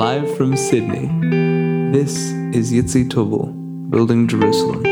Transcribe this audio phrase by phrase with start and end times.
[0.00, 1.08] live from Sydney.
[1.92, 3.52] This is Yitzi Tobel,
[3.90, 4.82] Building Jerusalem.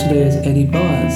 [0.00, 1.14] Today is Eddy Boas.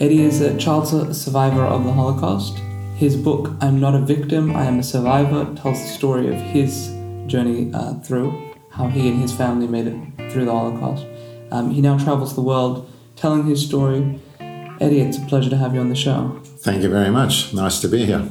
[0.00, 2.58] Eddy is a child survivor of the Holocaust.
[3.04, 6.88] His book, I'm Not a Victim, I Am a Survivor, tells the story of his
[7.26, 11.04] journey uh, through, how he and his family made it through the Holocaust.
[11.50, 14.18] Um, he now travels the world telling his story.
[14.40, 16.40] Eddy, it's a pleasure to have you on the show.
[16.60, 17.52] Thank you very much.
[17.52, 18.26] Nice to be here.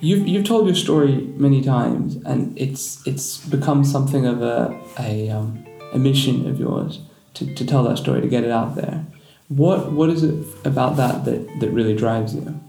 [0.00, 5.30] You've, you've told your story many times, and it's it's become something of a, a,
[5.30, 5.64] um,
[5.94, 7.00] a mission of yours
[7.32, 9.06] to, to tell that story, to get it out there.
[9.48, 12.60] What what is it about that that, that really drives you?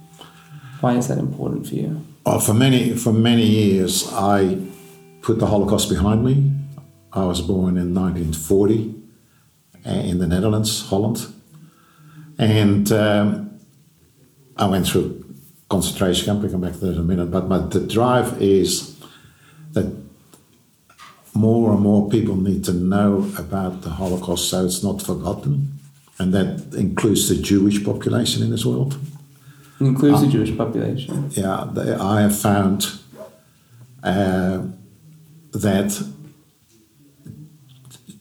[0.82, 2.06] Why is that important for you?
[2.26, 4.58] Well, for many for many years, I
[5.22, 6.52] put the Holocaust behind me.
[7.12, 8.96] I was born in 1940
[9.86, 11.26] uh, in the Netherlands, Holland,
[12.38, 13.60] and um,
[14.58, 15.26] I went through
[15.70, 16.42] concentration camp.
[16.42, 17.32] We'll come back to that in a minute.
[17.32, 19.00] But, but the drive is
[19.72, 19.96] that
[21.34, 25.80] more and more people need to know about the Holocaust so it's not forgotten.
[26.18, 28.98] And that includes the Jewish population in this world.
[29.80, 31.30] It includes the Jewish population.
[31.32, 33.00] Yeah, the, I have found
[34.04, 34.64] uh,
[35.52, 36.04] that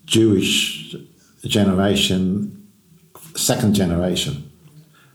[0.04, 0.94] Jewish
[1.44, 2.68] generation,
[3.34, 4.50] second generation,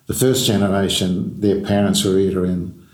[0.07, 2.85] the first generation, their parents were either in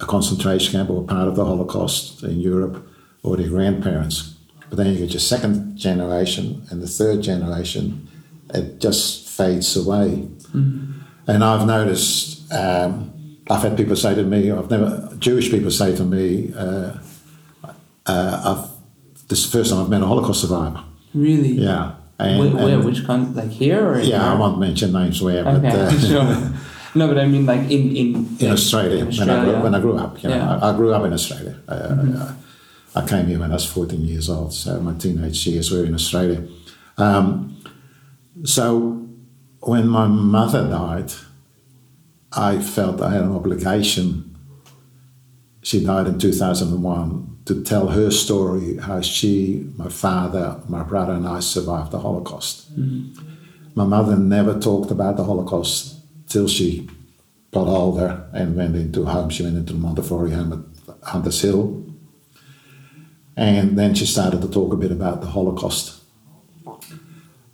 [0.00, 2.86] a concentration camp or part of the Holocaust in Europe,
[3.22, 4.34] or their grandparents.
[4.68, 8.08] But then you get your second generation and the third generation,
[8.52, 10.28] it just fades away.
[11.26, 13.12] And I've noticed, um,
[13.48, 16.92] I've had people say to me, I've never, Jewish people say to me, uh,
[18.06, 18.70] uh, I've,
[19.28, 20.82] this is the first time I've met a Holocaust survivor.
[21.14, 21.50] Really?
[21.50, 21.94] Yeah.
[22.18, 23.34] And, Where, where and- which country?
[23.34, 26.52] Like here or yeah, I won't mention names where, but Okay, uh, sure.
[26.94, 29.80] No, but I mean like in in in Australia, in when, I grew, when I
[29.80, 30.22] grew up.
[30.22, 30.42] You know, Yeah.
[30.48, 30.64] Mm-hmm.
[30.64, 31.56] I, I grew up in Australia.
[31.68, 32.32] Uh,
[32.94, 35.92] I came here when I was 14 years old, so my teenage years were in
[35.94, 36.42] Australia.
[36.96, 37.62] Um,
[38.44, 39.06] so
[39.60, 41.12] when my mother died,
[42.32, 44.36] I felt I had an obligation.
[45.62, 51.26] She died in 2001 to tell her story how she, my father, my brother, and
[51.26, 52.66] I survived the Holocaust.
[53.74, 56.88] My mother never talked about the Holocaust till she
[57.52, 59.30] got older and went into home.
[59.30, 60.52] She went into the Montefiore home
[60.88, 61.84] at Hunters Hill.
[63.36, 66.02] And then she started to talk a bit about the Holocaust.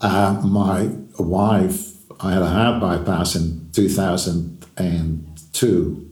[0.01, 6.11] Uh, my wife, I had a heart bypass in 2002,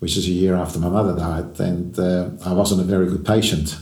[0.00, 3.24] which is a year after my mother died, and uh, I wasn't a very good
[3.24, 3.76] patient.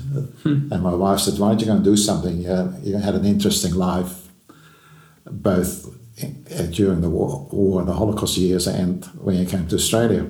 [0.45, 2.41] And my wife said, Why aren't you going to do something?
[2.43, 4.29] You, you had an interesting life,
[5.27, 5.87] both
[6.19, 10.27] in- uh, during the war, war, the Holocaust years, and when you came to Australia.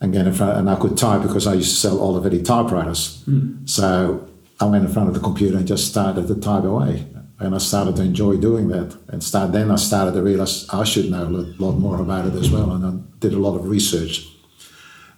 [0.00, 3.24] And, get in front, and I could type because I used to sell Olivetti typewriters.
[3.64, 4.28] So
[4.60, 7.06] I went in front of the computer and just started to type away.
[7.40, 8.96] And I started to enjoy doing that.
[9.08, 12.34] And start, then I started to realize I should know a lot, more about it
[12.34, 12.70] as well.
[12.72, 14.28] And I did a lot of research,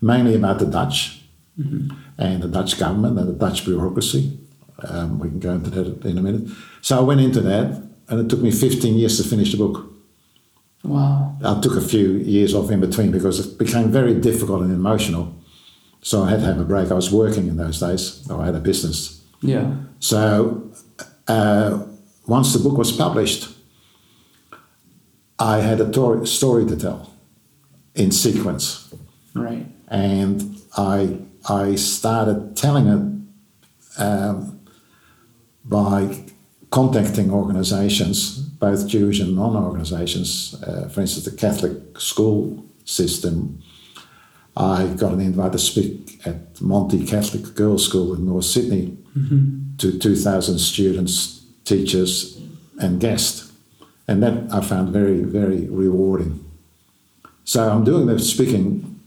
[0.01, 1.21] mainly about the Dutch
[1.59, 4.39] and the Dutch government and the Dutch bureaucracy.
[4.89, 6.51] Um, we can go into that in a minute.
[6.83, 9.93] So I went into that, and it took me 15 years to finish the book.
[10.85, 11.37] Wow.
[11.45, 15.35] I took a few years off in between because it became very difficult and emotional.
[16.03, 16.91] So I had to have a break.
[16.91, 19.23] I was working in those days, or I had a business.
[19.41, 19.75] Yeah.
[19.99, 20.71] So
[21.27, 21.85] uh,
[22.27, 23.49] once the book was published,
[25.39, 27.13] I had a tor- story to tell
[27.95, 28.93] in sequence,
[29.35, 29.67] Right.
[29.89, 34.61] and I I started telling it um,
[35.65, 36.25] by
[36.71, 40.55] contacting organizations, both Jewish and non-organizations.
[40.67, 43.61] Uh, for instance, the Catholic school system.
[44.57, 48.97] I got an invite to speak at Monty Catholic Girls' School in North Sydney
[49.79, 51.36] to 2,000 students,
[51.67, 52.41] teachers,
[52.79, 53.53] and guests.
[54.09, 56.45] And that I found very, very rewarding.
[57.45, 59.01] So I'm doing the speaking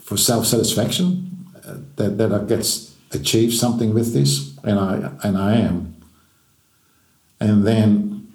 [0.00, 2.64] for self-satisfaction, uh, that, that I get
[3.12, 5.96] achieve something with this, and I, and I am.
[7.40, 8.32] And then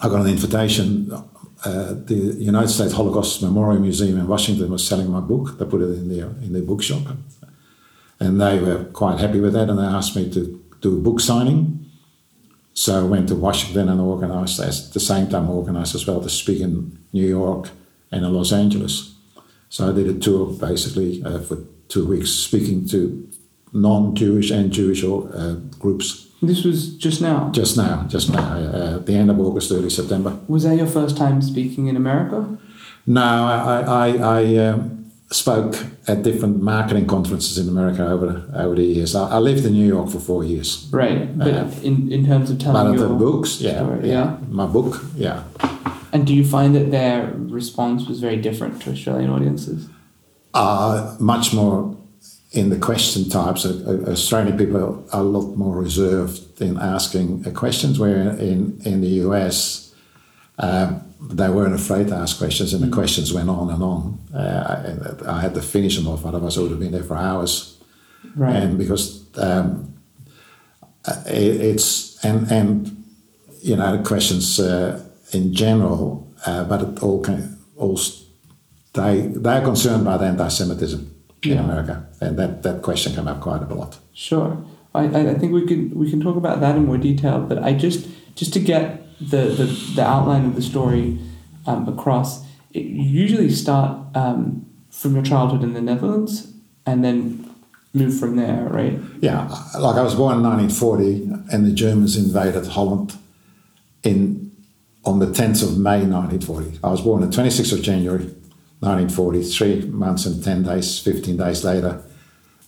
[0.00, 1.10] I got an invitation.
[1.64, 5.58] Uh, the United States Holocaust Memorial Museum in Washington was selling my book.
[5.58, 7.02] They put it in their in their bookshop,
[8.18, 9.68] and they were quite happy with that.
[9.68, 11.89] And they asked me to do a book signing.
[12.80, 16.30] So I went to Washington and organized at the same time organized as well to
[16.30, 17.68] speak in New York
[18.10, 19.16] and in Los Angeles.
[19.68, 23.28] So I did a tour basically uh, for two weeks, speaking to
[23.74, 26.28] non-Jewish and Jewish uh, groups.
[26.40, 27.50] This was just now.
[27.50, 30.38] Just now, just now, uh, the end of August, early September.
[30.48, 32.58] Was that your first time speaking in America?
[33.06, 34.99] No, I, I, I um,
[35.32, 35.76] spoke
[36.08, 39.14] at different marketing conferences in America over over the years.
[39.14, 40.88] I, I lived in New York for four years.
[40.92, 44.36] Right, but Uh, in, in terms of telling the your books, yeah, story, yeah, yeah.
[44.48, 45.44] my book, yeah.
[46.12, 49.88] And do you find that their response was very different to Australian audiences?
[50.52, 51.96] Uh, much more
[52.52, 53.64] in the question types.
[53.64, 54.76] Uh, uh, Australian people
[55.12, 59.94] are a lot more reserved in asking uh, questions, where in, in the US,
[60.58, 64.18] um, they weren't afraid to ask questions, and the questions went on and on.
[64.34, 67.16] Uh, I, I had to finish them off, otherwise I would have been there for
[67.16, 67.76] hours.
[68.36, 68.54] Right.
[68.56, 69.94] and because um,
[71.06, 73.04] uh, it, it's and and
[73.62, 75.00] you know the questions uh,
[75.32, 77.98] in general, uh, but it all can all
[78.92, 81.00] they they are concerned about anti-Semitism
[81.42, 81.64] in Yeah.
[81.64, 83.98] America, and that that question came up quite a lot.
[84.12, 84.56] Sure.
[84.94, 87.58] I, I I think we can we can talk about that in more detail, but
[87.58, 89.64] I just just to get the, the,
[89.96, 91.18] the outline of the story
[91.66, 96.52] um, across, it, you usually start um, from your childhood in the Netherlands
[96.86, 97.50] and then
[97.92, 98.98] move from there, right?
[99.20, 103.16] Yeah, like I was born in 1940, and the Germans invaded Holland
[104.02, 104.50] in
[105.04, 106.78] on the 10th of May 1940.
[106.84, 108.24] I was born on the 26th of January
[108.80, 109.42] 1940.
[109.44, 112.02] Three months and 10 days, 15 days later,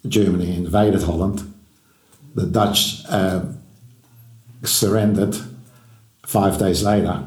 [0.06, 1.52] Germany invaded Holland.
[2.34, 3.44] The Dutch uh,
[4.64, 5.36] surrendered
[6.26, 7.26] five days later.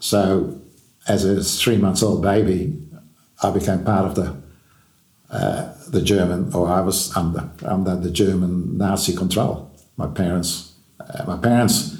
[0.00, 0.60] So,
[1.06, 2.76] as a three months old baby,
[3.42, 4.36] I became part of the
[5.30, 9.70] uh, the German, or I was under under the German Nazi control.
[9.96, 11.96] My parents, uh, my parents,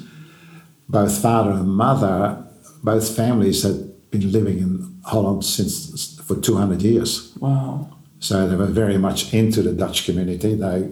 [0.87, 2.43] both father and mother,
[2.83, 7.35] both families had been living in Holland since for 200 years.
[7.39, 7.97] Wow.
[8.19, 10.55] So they were very much into the Dutch community.
[10.55, 10.91] They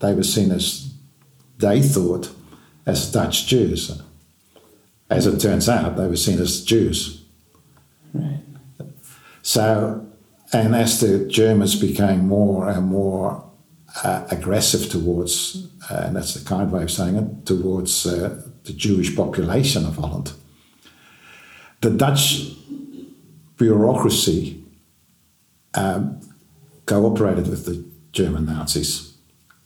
[0.00, 0.92] they were seen as
[1.58, 2.30] they thought
[2.84, 4.02] as Dutch Jews.
[5.08, 7.24] As it turns out, they were seen as Jews.
[8.12, 8.40] Right.
[9.42, 10.04] So,
[10.52, 13.48] and as the Germans became more and more
[14.02, 18.72] uh, aggressive towards, uh, and that's the kind way of saying it, towards uh, the
[18.72, 20.32] Jewish population of Holland,
[21.80, 22.52] the Dutch
[23.56, 24.64] bureaucracy
[25.74, 26.20] um,
[26.86, 29.16] cooperated with the German Nazis.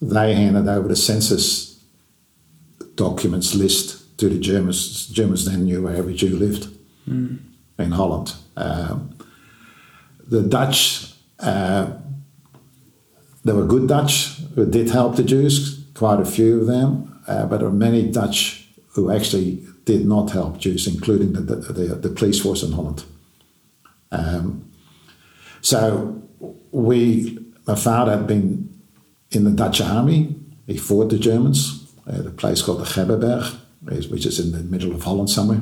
[0.02, 1.82] They handed over the census
[2.94, 5.06] documents list to the Germans.
[5.08, 6.68] Germans then knew where every Jew lived
[7.78, 8.34] in Holland.
[8.56, 9.16] Um,
[10.26, 11.92] the Dutch, uh,
[13.44, 17.46] there were good Dutch who did help the Jews, quite a few of them, uh,
[17.46, 21.94] but there were many Dutch who actually did not help Jews, including the, the, the,
[21.94, 23.04] the police force in Holland.
[24.12, 24.70] Um,
[25.62, 26.22] so
[26.70, 28.68] we, my father had been
[29.30, 30.36] in the Dutch army.
[30.66, 34.94] He fought the Germans at a place called the Grebbeberg, which is in the middle
[34.94, 35.60] of Holland somewhere,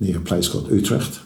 [0.00, 1.20] near a place called Utrecht.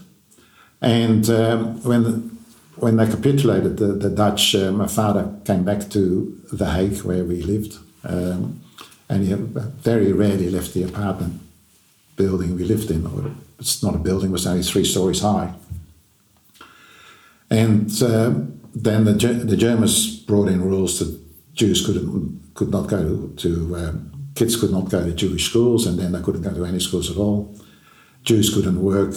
[0.81, 2.39] And um, when
[2.77, 7.25] when they capitulated, the, the Dutch, uh, my father came back to The Hague, where
[7.25, 8.61] we lived, um,
[9.09, 11.41] and he very rarely left the apartment
[12.15, 13.37] building we lived in.
[13.59, 15.55] It's not a building; it was only three stories high.
[17.51, 18.35] And uh,
[18.75, 19.13] then the,
[19.45, 21.19] the Germans brought in rules that
[21.55, 25.85] Jews couldn't could not go to, to um, kids could not go to Jewish schools,
[25.85, 27.53] and then they couldn't go to any schools at all.
[28.23, 29.13] Jews couldn't work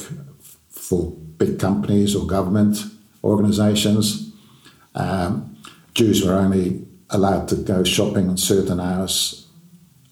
[0.69, 2.83] for big companies or government
[3.23, 4.33] organizations.
[4.95, 5.57] Um,
[5.93, 9.47] Jews were only allowed to go shopping on certain hours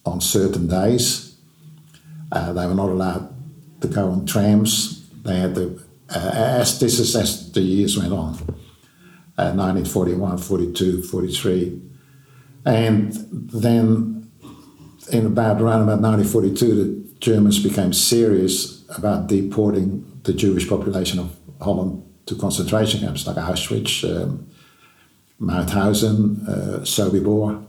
[0.06, 1.36] on certain days.
[2.32, 3.34] Uh, they were not allowed
[3.82, 5.10] to go on trams.
[5.24, 8.36] They had to, uh, as this is as the years went on,
[9.38, 11.82] uh, 1941, 42, 43.
[12.66, 14.19] And then
[15.12, 21.36] in about around about 1942, the Germans became serious about deporting the Jewish population of
[21.62, 24.50] Holland to concentration camps like Auschwitz, um,
[25.42, 27.66] Mauthausen, uh, Sobibor,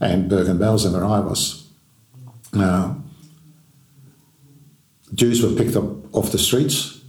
[0.00, 1.70] and Bergen-Belsen, where I was.
[2.52, 3.02] Now,
[5.14, 7.00] Jews were picked up off the streets,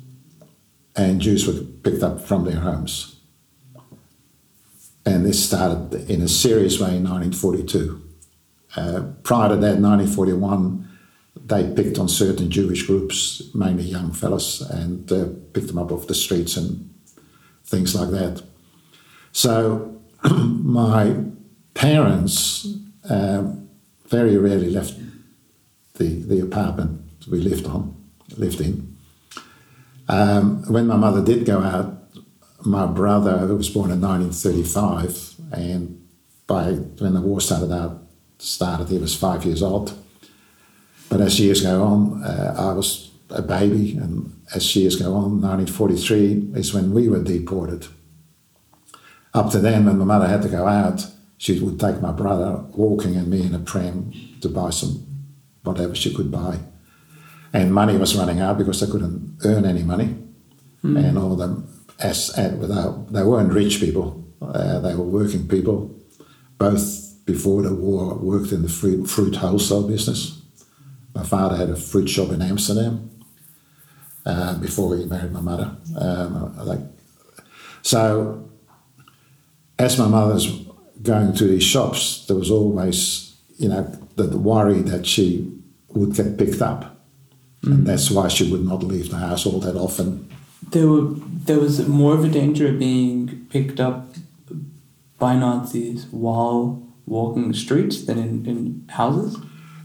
[0.95, 3.15] and Jews were picked up from their homes.
[5.05, 8.06] And this started in a serious way in 1942.
[8.77, 10.87] Uh, prior to that, 1941,
[11.45, 16.07] they picked on certain Jewish groups, mainly young fellas, and uh, picked them up off
[16.07, 16.93] the streets and
[17.65, 18.43] things like that.
[19.31, 19.99] So
[20.31, 21.15] my
[21.73, 22.67] parents
[23.09, 23.51] uh,
[24.07, 24.93] very rarely left
[25.95, 27.95] the, the apartment we lived on,
[28.37, 28.95] lived in.
[30.07, 31.93] Um, when my mother did go out,
[32.65, 36.07] my brother, who was born in 1935, and
[36.45, 38.06] by when the war started out
[38.37, 39.97] started, he was five years old.
[41.09, 45.41] But as years go on, uh, I was a baby, and as years go on,
[45.41, 47.87] 1943 is when we were deported.
[49.33, 51.05] Up to then, when my mother had to go out,
[51.37, 55.05] she would take my brother walking and me in a pram to buy some
[55.63, 56.59] whatever she could buy.
[57.53, 60.15] And money was running out because they couldn't earn any money.
[60.83, 61.03] Mm.
[61.03, 61.67] And all of them,
[61.99, 62.51] as, as
[63.11, 65.95] they weren't rich people, uh, they were working people,
[66.57, 70.41] both before the war worked in the fruit, fruit wholesale business.
[71.13, 73.11] My father had a fruit shop in Amsterdam
[74.25, 75.75] uh, before he married my mother.
[75.99, 76.79] Um, like,
[77.81, 78.49] so,
[79.77, 80.47] as my mother was
[81.03, 83.83] going to these shops, there was always, you know,
[84.15, 85.51] the, the worry that she
[85.89, 86.97] would get picked up,
[87.61, 87.73] mm.
[87.73, 90.29] and that's why she would not leave the house all that often.
[90.71, 91.13] There were
[91.47, 94.15] there was more of a danger of being picked up
[95.19, 99.37] by Nazis while walking the streets than in, in houses?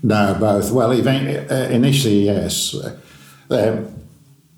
[0.03, 0.73] No, both.
[0.73, 2.75] Well, even, uh, initially, yes.
[2.75, 3.85] Uh,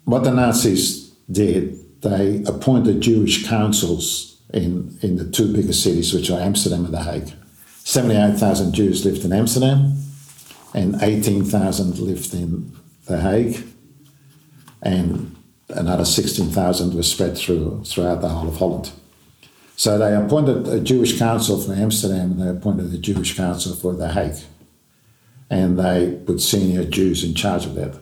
[0.04, 6.30] what the Nazis did, they appointed Jewish councils in, in the two biggest cities, which
[6.30, 7.32] are Amsterdam and The Hague.
[7.84, 9.98] 78,000 Jews lived in Amsterdam,
[10.74, 12.72] and 18,000 lived in
[13.06, 13.62] The Hague,
[14.82, 15.36] and
[15.68, 18.90] another 16,000 were spread through, throughout the whole of Holland.
[19.76, 23.94] So they appointed a Jewish council for Amsterdam and they appointed a Jewish council for
[23.94, 24.42] The Hague.
[25.50, 27.98] And they put senior Jews in charge of that.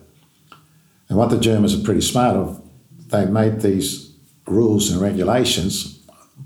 [1.09, 2.63] And what the Germans are pretty smart of,
[3.09, 4.15] they made these
[4.47, 5.99] rules and regulations,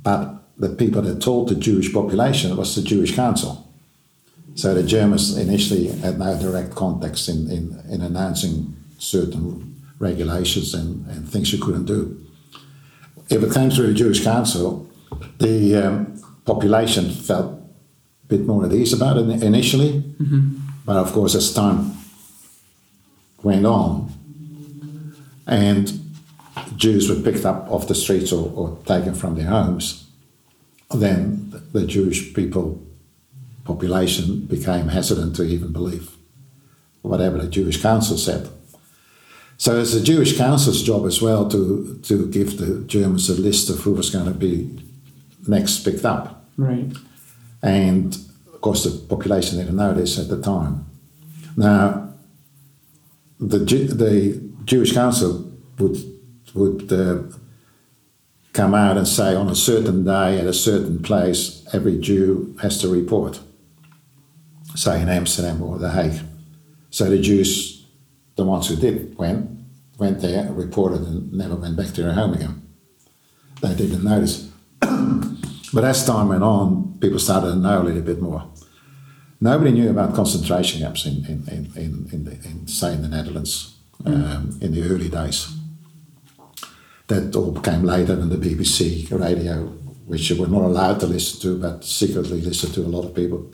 [0.03, 3.69] but the people that told the Jewish population was the Jewish council.
[4.55, 11.07] So the Germans initially had no direct context in, in, in announcing certain regulations and,
[11.09, 12.25] and things you couldn't do.
[13.29, 14.86] If it came through the Jewish council,
[15.39, 20.59] the um, population felt a bit more at ease about it initially, mm-hmm.
[20.85, 21.93] but of course, as time
[23.43, 24.13] went on,
[25.47, 26.01] and
[26.77, 30.09] Jews were picked up off the streets or, or taken from their homes,
[30.95, 32.83] then the Jewish people
[33.65, 36.17] population became hesitant to even believe
[37.03, 38.49] whatever the Jewish council said.
[39.59, 43.71] So it's the Jewish council's job as well to, to give the Germans a list
[43.71, 44.86] of who was going to be
[45.49, 46.45] next picked up.
[46.57, 46.93] Right.
[47.63, 48.17] And
[48.53, 50.87] of course, the population didn't know this at the time.
[51.57, 52.15] Now,
[53.39, 55.97] the, the Jewish Council would,
[56.55, 57.23] would uh,
[58.53, 62.81] come out and say on a certain day at a certain place, every Jew has
[62.81, 63.41] to report,
[64.75, 66.21] say in Amsterdam or The Hague.
[66.91, 67.85] So the Jews,
[68.37, 69.51] the ones who did, went,
[69.99, 72.63] went there, reported, and never went back to their home again.
[73.61, 74.51] They didn't notice.
[75.73, 78.49] But as time went on, people started to know a little bit more.
[79.41, 83.09] Nobody knew about concentration camps in, in, in, in, in, the, in say, in the
[83.09, 85.55] Netherlands um, in the early days.
[87.09, 89.67] That all came later than the BBC radio,
[90.07, 93.15] which you were not allowed to listen to, but secretly listened to a lot of
[93.15, 93.53] people.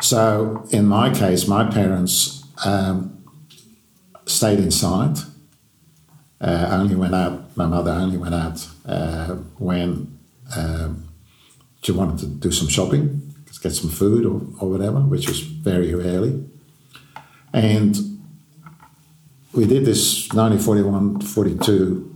[0.00, 3.24] So, in my case, my parents um,
[4.26, 5.18] stayed inside
[6.40, 10.17] uh, only went out, my mother only went out uh, when
[10.56, 11.08] um,
[11.82, 15.94] she wanted to do some shopping, get some food or, or whatever, which was very
[15.94, 16.44] rarely.
[17.52, 17.96] And
[19.52, 22.14] we did this 1941 42.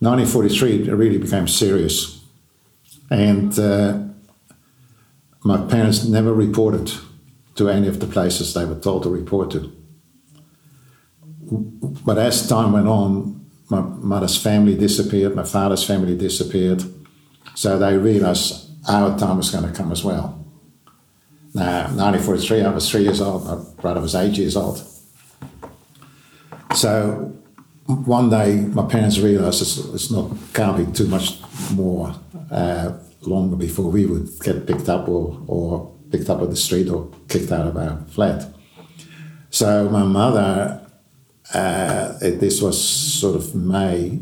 [0.00, 2.24] 1943, it really became serious.
[3.10, 3.98] And uh,
[5.44, 6.92] my parents never reported
[7.56, 9.72] to any of the places they were told to report to
[11.50, 16.82] but as time went on, my mother's family disappeared, my father's family disappeared.
[17.60, 20.42] So they realized our time was going to come as well.
[21.52, 24.82] Now, 1943, I was three years old, my brother was eight years old.
[26.74, 27.36] So
[27.84, 31.38] one day, my parents realized it's, it's not can't be too much
[31.74, 32.14] more
[32.50, 36.88] uh, longer before we would get picked up or, or picked up at the street
[36.88, 38.54] or kicked out of our flat.
[39.50, 40.80] So my mother
[41.52, 44.18] uh, it, this was sort of May,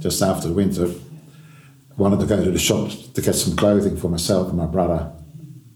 [0.00, 0.90] just after the winter.
[2.00, 5.12] Wanted to go to the shop to get some clothing for myself and my brother,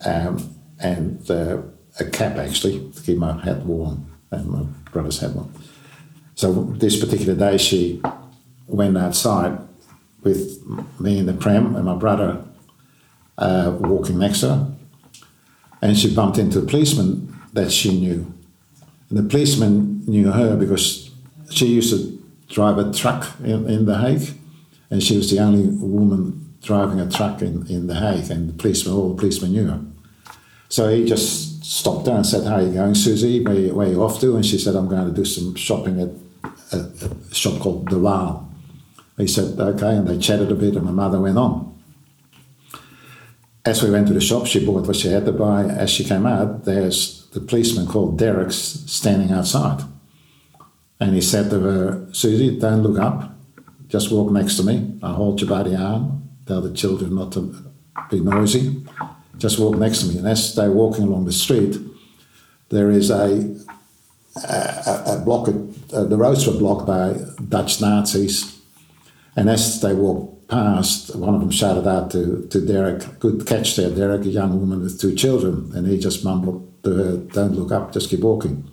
[0.06, 0.34] um,
[0.80, 1.58] and uh,
[2.00, 3.96] a cap actually to keep my head warm
[4.30, 5.52] and my brother's head warm.
[6.34, 6.52] So
[6.84, 8.00] this particular day, she
[8.66, 9.58] went outside
[10.22, 10.40] with
[10.98, 12.42] me in the pram and my brother
[13.36, 14.72] uh, walking next to her,
[15.82, 18.34] and she bumped into a policeman that she knew
[19.14, 21.10] and the policeman knew her because
[21.50, 22.20] she used to
[22.52, 24.34] drive a truck in, in The Hague,
[24.90, 28.52] and she was the only woman driving a truck in, in The Hague, and the
[28.54, 29.80] policeman, all the policemen knew her.
[30.68, 33.44] So he just stopped her and said, How are you going, Susie?
[33.44, 34.36] Where, you- you off to?
[34.36, 36.10] And she said, I'm going to do some shopping at
[36.72, 36.78] a,
[37.30, 38.48] a shop called De Waal.
[39.16, 41.70] He said, Okay, and they chatted a bit, and my mother went on.
[43.64, 45.64] As we went to the shop, she bought what she had to buy.
[45.64, 49.82] As she came out, there's the policeman called Derek standing outside.
[51.00, 53.33] And he said to her, Susie, don't look up.
[53.94, 54.98] Just walk next to me.
[55.04, 56.28] I'll hold you by the arm.
[56.46, 57.54] Tell the children not to
[58.10, 58.84] be noisy.
[59.38, 60.18] Just walk next to me.
[60.18, 61.78] And as they're walking along the street,
[62.70, 63.56] there is a,
[64.50, 67.14] a, a block, uh, the roads were blocked by
[67.48, 68.60] Dutch Nazis.
[69.36, 73.76] And as they walked past, one of them shouted out to, to Derek, Good catch
[73.76, 75.70] there, Derek, a young woman with two children.
[75.72, 78.68] And he just mumbled to her, Don't look up, just keep walking.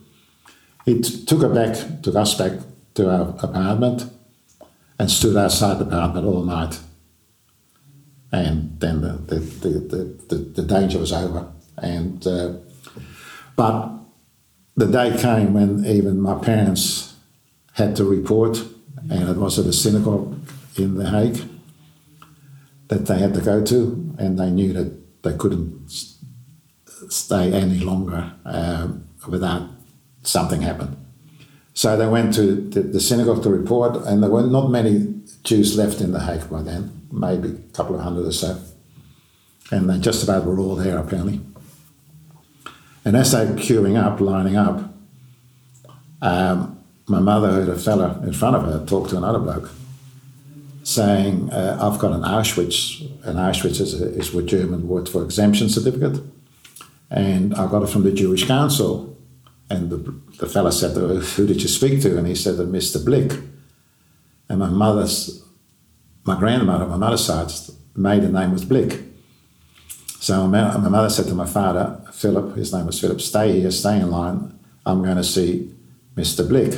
[0.84, 2.54] He took her back, took us back
[2.96, 4.12] to our apartment
[5.02, 6.80] and stood outside the apartment all night.
[8.32, 9.70] And then the, the, the,
[10.30, 11.52] the, the, danger was over.
[11.80, 12.58] And, uh,
[13.56, 13.94] but
[14.78, 17.16] the day came when even my parents
[17.74, 18.64] had to report,
[19.10, 20.40] and it was at a synagogue
[20.78, 21.50] in The Hague
[22.90, 25.90] that they had to go to, and they knew that they couldn't
[27.10, 29.68] stay any longer um, without
[30.22, 30.96] something happened.
[31.74, 36.02] So they went to the, synagogue to report, and there were not many Jews left
[36.02, 38.62] in The Hague by then, maybe a couple of hundred or so.
[39.72, 41.40] And they just about were all there, apparently.
[43.06, 44.94] And as they were queuing up, lining up,
[46.22, 49.72] um, my mother heard a fella in front of her talk to another bloke,
[50.84, 53.02] saying, uh, I've got an Auschwitz.
[53.26, 56.22] An Ausweis is a, is a German word for exemption certificate.
[57.10, 59.11] And I got it from the Jewish Council.
[59.72, 59.98] And the,
[60.38, 62.18] the fella said, Who did you speak to?
[62.18, 63.04] And he said, Mr.
[63.04, 63.32] Blick.
[64.50, 65.46] And my mother's,
[66.26, 67.50] my grandmother, my mother's side,
[67.96, 69.00] maiden name was Blick.
[70.20, 73.98] So my, mother said to my father, Philip, his name was Philip, stay here, stay
[73.98, 74.60] in line.
[74.86, 75.74] I'm going to see
[76.18, 76.48] Mr.
[76.48, 76.74] Blick.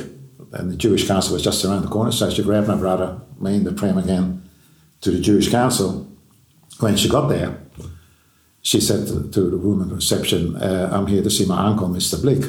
[0.52, 3.56] And the Jewish council was just around the corner, so she grabbed my brother, me
[3.56, 4.48] and the pram again,
[5.00, 6.08] to the Jewish council.
[6.78, 7.58] When she got there,
[8.62, 12.22] she said to, to the woman reception, uh, I'm here to see my uncle, Mr.
[12.22, 12.44] Blick.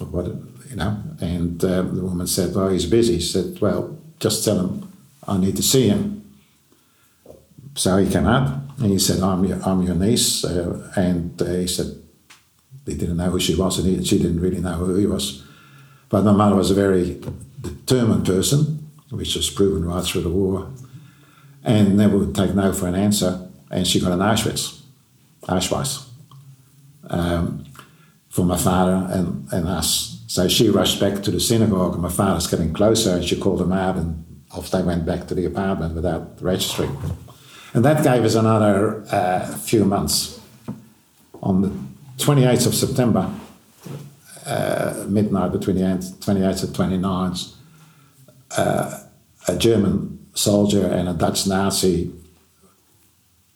[0.00, 0.26] What,
[0.70, 3.18] you know, and uh, the woman said, well, he's busy.
[3.18, 4.92] She said, well, just tell him
[5.26, 6.16] I need to see him.
[7.74, 10.44] So he came out and he said, I'm your, I'm your niece.
[10.44, 11.86] Uh, and uh, he said,
[12.86, 15.44] he didn't know who she was and he, she didn't really know who he was.
[16.08, 17.20] But my mother was a very
[17.60, 20.70] determined person, which was proven right through the war,
[21.62, 23.48] and never would take no for an answer.
[23.70, 24.80] And she got an Ausweis,
[25.42, 26.04] Ausweis,
[27.08, 27.64] um,
[28.30, 30.24] for my father and, and us.
[30.28, 33.60] So she rushed back to the synagogue, and my father's getting closer, and she called
[33.60, 36.96] him out, and off they went back to the apartment without registering.
[37.74, 40.40] And that gave us another uh, few months.
[41.42, 41.68] On the
[42.18, 43.30] 28th of September,
[44.46, 47.54] uh, midnight between the 28th and 29th,
[48.56, 49.00] uh,
[49.48, 52.12] a German soldier and a Dutch Nazi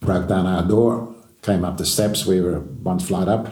[0.00, 2.26] broke down our door, came up the steps.
[2.26, 3.48] We were one flight up,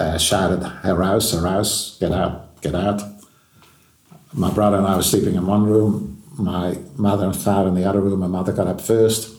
[0.00, 3.02] uh, shouted, "Heraus, heraus, get out, get out!"
[4.32, 6.22] My brother and I were sleeping in one room.
[6.36, 8.20] My mother and father in the other room.
[8.20, 9.36] My mother got up first.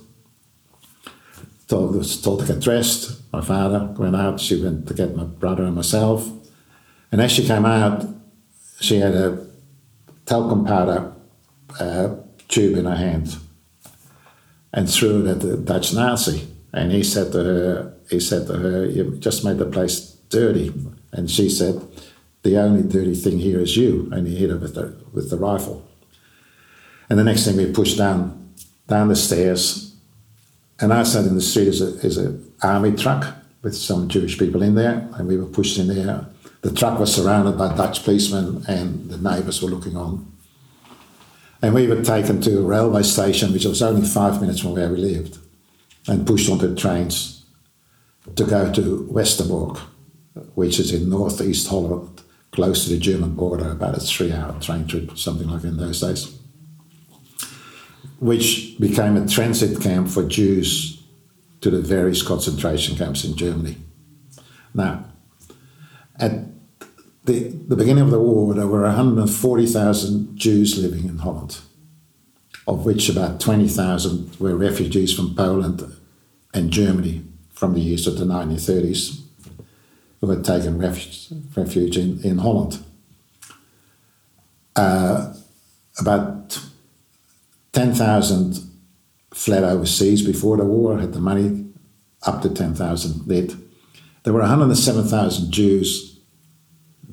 [1.67, 3.21] Told was told to get dressed.
[3.33, 4.39] My father went out.
[4.39, 6.29] She went to get my brother and myself.
[7.11, 8.05] And as she came out,
[8.79, 9.45] she had a
[10.25, 11.13] talcum powder
[11.79, 12.15] uh,
[12.47, 13.37] tube in her hand
[14.73, 16.47] and threw it at the Dutch Nazi.
[16.71, 20.73] And he said to her, he said to her, "You just made the place dirty."
[21.11, 21.81] And she said,
[22.43, 25.37] "The only dirty thing here is you." And he hit her with the with the
[25.37, 25.83] rifle.
[27.09, 28.37] And the next thing we pushed down
[28.87, 29.93] down the stairs,
[30.79, 34.61] and outside in the street is a is a army truck with some Jewish people
[34.61, 36.27] in there, and we were pushed in there.
[36.61, 40.25] The truck was surrounded by Dutch policemen, and the neighbours were looking on.
[41.61, 44.89] And we were taken to a railway station, which was only five minutes from where
[44.89, 45.39] we lived,
[46.07, 47.34] and pushed onto trains
[48.33, 49.77] to go to Westerbork,
[50.55, 54.87] which is in northeast Holland, close to the German border, about a three hour train
[54.87, 56.39] trip, something like in those days,
[58.19, 61.03] which became a transit camp for Jews
[61.61, 63.77] to the various concentration camps in Germany.
[64.73, 65.05] Now,
[66.19, 66.31] at
[67.25, 71.59] the, the beginning of the war, there were 140,000 Jews living in Holland,
[72.67, 75.83] of which about 20,000 were refugees from Poland
[76.53, 77.24] and Germany
[77.55, 79.21] from the years of the 1930s
[80.21, 82.83] who had taken refuge, refuge in, in Holland.
[84.75, 85.33] Uh,
[85.99, 86.59] about
[87.71, 88.59] 10,000
[89.33, 91.65] fled overseas before the war, had the money,
[92.23, 93.53] up to 10,000 dead.
[94.23, 96.19] There were 107,000 Jews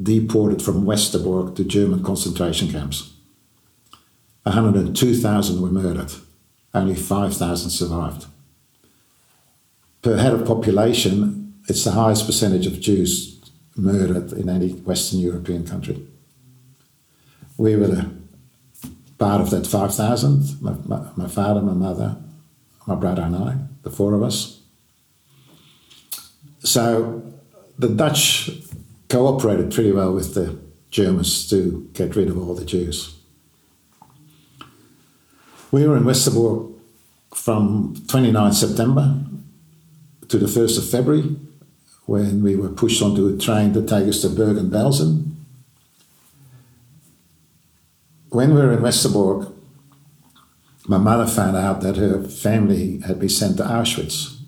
[0.00, 3.12] deported from Westerbork to German concentration camps.
[4.44, 6.12] 102,000 were murdered.
[6.74, 8.26] Only 5,000 survived.
[10.02, 13.40] Per head of population, it's the highest percentage of Jews
[13.76, 16.04] murdered in any Western European country.
[17.56, 18.10] We were the
[19.18, 22.16] part of that 5,000 my, my, my father, my mother,
[22.86, 24.60] my brother, and I, the four of us.
[26.64, 27.22] So
[27.78, 28.50] the Dutch
[29.08, 30.58] cooperated pretty well with the
[30.90, 33.14] Germans to get rid of all the Jews.
[35.70, 36.74] We were in Westerbork
[37.32, 39.24] from 29 September
[40.32, 41.36] to the 1st of February
[42.06, 45.30] when we were pushed onto a train to take us to Bergen-Belsen.
[48.30, 49.52] When we were in Westerbork,
[50.88, 54.38] my mother found out that her family had been sent to Auschwitz.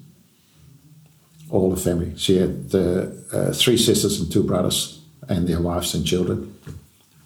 [1.50, 2.14] All the family.
[2.16, 6.58] She had uh, uh, three sisters and two brothers, and their wives and children.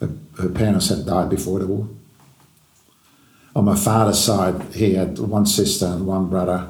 [0.01, 1.87] Her, her, parents had died before the war.
[3.55, 6.69] On my father's side, he had one sister and one brother,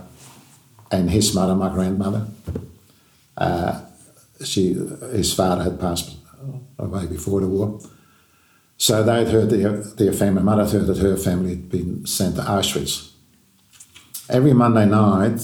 [0.92, 2.28] and his mother, my grandmother.
[3.38, 3.82] Uh,
[4.44, 4.74] she,
[5.12, 6.18] his father had passed
[6.78, 7.80] away before the war.
[8.78, 12.42] So they'd heard their, their family, mother heard that her family had been sent to
[12.42, 13.12] Auschwitz.
[14.30, 15.42] Every Monday night,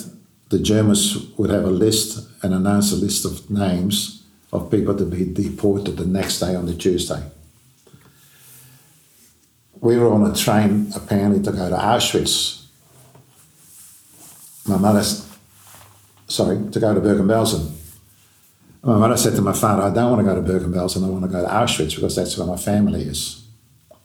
[0.49, 5.05] the Germans would have a list and announce a list of names of people to
[5.05, 7.21] be deported the next day on the Tuesday.
[9.81, 12.65] We were on a train apparently to go to Auschwitz.
[14.67, 15.03] My mother,
[16.27, 17.71] sorry, to go to Bergen-Belsen.
[18.83, 21.23] My mother said to my father, I don't want to go to Bergen-Belsen, I want
[21.23, 23.45] to go to Auschwitz because that's where my family is.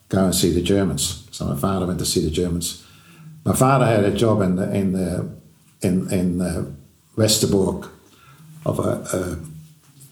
[0.08, 1.28] Go and see the Germans.
[1.30, 2.84] So my father went to see the Germans.
[3.44, 5.30] My father had a job in the, in the,
[5.82, 6.64] in, in uh,
[7.16, 7.90] Westerbork
[8.66, 9.38] of a, a,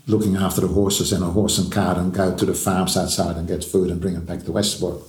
[0.06, 3.36] looking after the horses in a horse and cart and go to the farms outside
[3.36, 5.02] and get food and bring it back to Westerbork.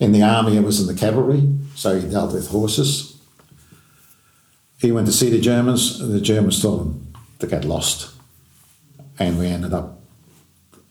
[0.00, 1.42] In the army, he was in the cavalry,
[1.74, 3.17] so he dealt with horses.
[4.80, 5.98] He went to see the Germans.
[5.98, 8.18] The Germans told him to get lost
[9.18, 10.00] and we ended up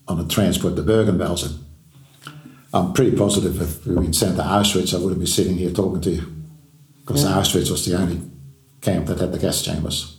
[0.07, 1.59] on a transport to Bergen-Belsen.
[2.73, 6.01] I'm pretty positive if we'd been sent to Auschwitz, I wouldn't be sitting here talking
[6.01, 6.25] to you
[7.01, 7.31] because yeah.
[7.31, 8.21] Auschwitz was the only
[8.81, 10.13] camp that had the gas chambers.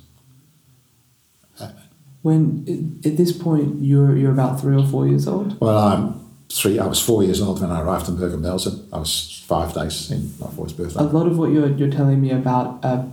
[2.23, 5.59] When at this point you're you're about three or four years old.
[5.61, 6.79] Well, I'm three.
[6.79, 8.89] I was four years old when I arrived in Bergen-Belsen.
[8.93, 10.99] I was five days in my fourth birthday.
[10.99, 13.05] A lot of what you're you're telling me about uh,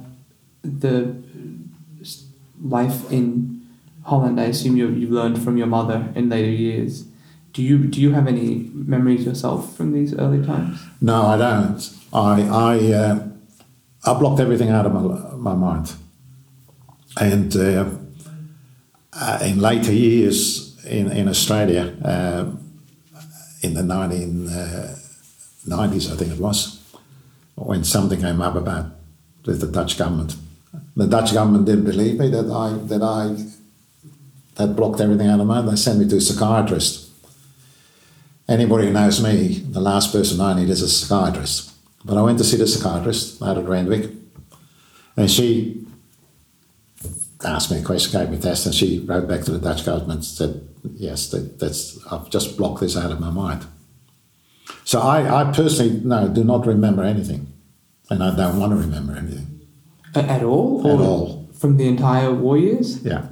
[0.65, 1.15] the
[2.61, 3.61] life in
[4.03, 7.05] Holland, I assume you you've learned from your mother in later years.
[7.53, 10.79] Do you do you have any memories yourself from these early times?
[11.01, 11.89] No, I don't.
[12.13, 13.27] I I uh,
[14.05, 15.93] I blocked everything out of my my mind,
[17.19, 17.85] and uh,
[19.13, 22.45] uh in later years in in Australia, uh,
[23.61, 24.45] in the nineteen
[25.65, 26.83] nineties, uh, I think it was,
[27.55, 28.91] when something came up about
[29.45, 30.35] with the Dutch government.
[30.95, 33.35] The Dutch government didn't believe me that I that I
[34.55, 35.67] that blocked everything out of my mind.
[35.67, 37.09] They sent me to a psychiatrist.
[38.47, 41.73] Anybody who knows me, the last person I need is a psychiatrist.
[42.05, 44.11] But I went to see the psychiatrist out at Randwick,
[45.17, 45.85] and she
[47.43, 49.85] asked me a question, gave me a test, and she wrote back to the Dutch
[49.85, 53.65] government and said, "Yes, that, that's I've just blocked this out of my mind."
[54.85, 57.51] So I, I personally no, do not remember anything,
[58.09, 59.54] and I don't want to remember anything
[60.15, 60.87] at all.
[60.87, 63.03] At all from the entire war years.
[63.03, 63.27] Yeah.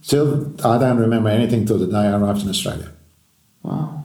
[0.00, 2.90] Still, I don't remember anything till the day I arrived in Australia.
[3.62, 4.04] Wow.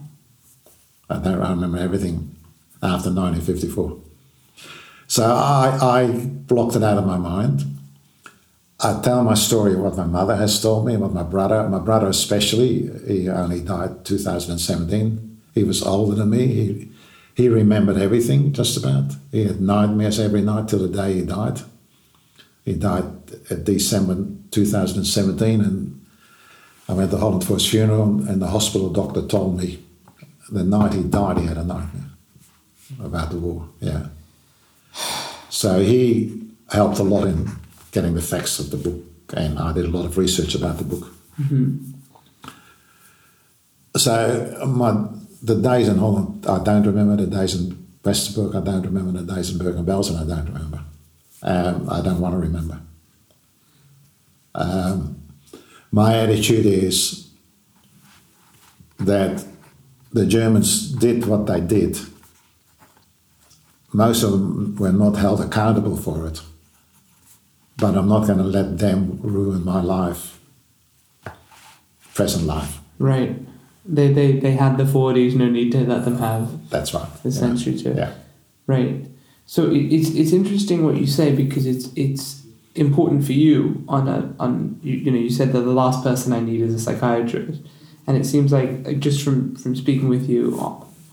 [1.10, 2.36] I don't remember everything
[2.84, 3.98] after 1954.
[5.08, 7.64] So I, I blocked it out of my mind.
[8.80, 11.80] I tell my story, of what my mother has told me, what my brother, my
[11.80, 15.42] brother especially, he only died 2017.
[15.56, 16.46] He was older than me.
[16.46, 16.92] He,
[17.34, 19.14] he remembered everything, just about.
[19.32, 21.62] He had nightmares every night till the day he died.
[22.68, 23.06] He died
[23.50, 26.06] at December 2017, and
[26.90, 29.82] I went to Holland for his funeral, and the hospital doctor told me
[30.52, 32.12] the night he died, he had a nightmare
[33.02, 33.70] about the war.
[33.80, 34.08] Yeah.
[35.50, 37.48] So he helped a lot in
[37.94, 39.02] getting the facts of the book,
[39.34, 41.06] and I did a lot of research about the book.
[41.40, 41.94] Mm-hmm.
[43.96, 45.08] So my
[45.42, 48.56] the days in Holland, I don't remember the days in Westerbork.
[48.58, 50.18] I don't remember the days in Bergen-Belsen.
[50.20, 50.84] I don't remember.
[51.44, 52.82] Um, I don't want to remember.
[54.56, 55.22] Um,
[55.92, 57.30] my attitude is
[59.00, 59.46] that
[60.12, 62.00] the Germans did what they did
[63.94, 66.42] most of them were not held accountable for it.
[67.78, 70.40] But I'm not going to let them ruin my life,
[72.14, 72.80] present life.
[73.00, 73.36] Right.
[73.86, 77.08] They, they, they had the 40s, no need to let them have That's right.
[77.24, 77.40] the yeah.
[77.40, 78.14] century to Yeah.
[78.66, 79.06] Right.
[79.48, 82.44] So it, it's it's interesting what you say because it's it's
[82.76, 86.34] important for you on a on you, you know you said that the last person
[86.34, 87.62] I need is a psychiatrist,
[88.06, 90.60] and it seems like just from from speaking with you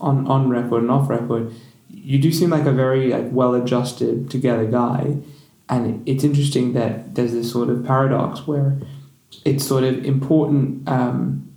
[0.01, 1.53] on on record and off record,
[1.89, 5.15] you do seem like a very like well adjusted together guy,
[5.69, 8.77] and it's interesting that there's this sort of paradox where
[9.45, 11.53] it's sort of important um,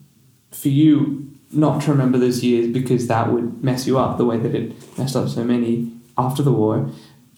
[0.52, 4.36] for you not to remember those years because that would mess you up the way
[4.36, 6.90] that it messed up so many after the war.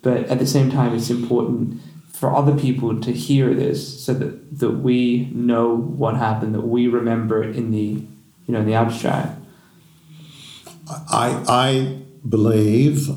[0.02, 1.80] But at the same time, it's important
[2.12, 6.88] for other people to hear this so that, that we know what happened, that we
[6.88, 8.02] remember it in the
[8.46, 9.38] you know in the abstract.
[11.10, 13.08] I, I believe,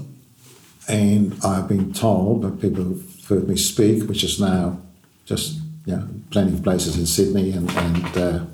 [0.87, 4.79] and I've been told by people who've heard me speak, which is now
[5.25, 8.45] just you know, plenty of places in Sydney and, and uh,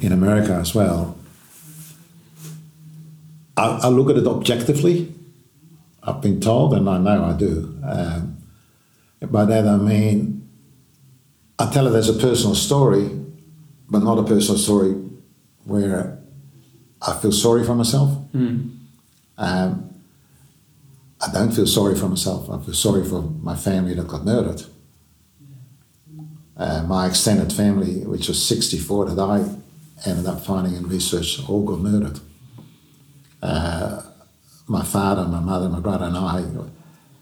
[0.00, 1.16] in America as well.
[3.56, 5.14] I, I look at it objectively.
[6.06, 7.78] I've been told, and I know I do.
[7.82, 8.38] Um,
[9.20, 10.48] by that I mean,
[11.58, 13.08] I tell it as a personal story,
[13.88, 14.92] but not a personal story
[15.64, 16.18] where
[17.02, 18.10] I feel sorry for myself.
[18.32, 18.78] Mm.
[19.38, 19.94] Um,
[21.20, 22.48] I don't feel sorry for myself.
[22.50, 24.62] I feel sorry for my family that got murdered.
[26.56, 29.38] Uh, my extended family, which was 64 that I
[30.08, 32.20] ended up finding in research, all got murdered.
[33.42, 34.02] Uh,
[34.68, 36.44] my father, my mother, my brother, and I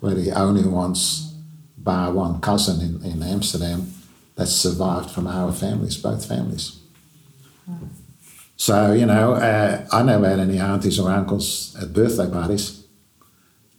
[0.00, 1.35] were the only ones,
[1.76, 3.92] by one cousin in, in Amsterdam,
[4.37, 6.80] that survived from our families, both families.
[8.57, 12.85] So, you know, uh, I never had any aunties or uncles at birthday parties,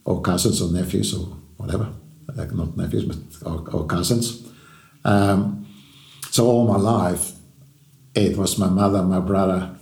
[0.04, 1.90] or cousins or nephews or whatever.
[2.36, 3.18] Like not nephews, but
[3.50, 4.48] or, or cousins.
[5.04, 5.68] Um,
[6.30, 7.32] so all my life,
[8.14, 9.76] it was my mother, my brother,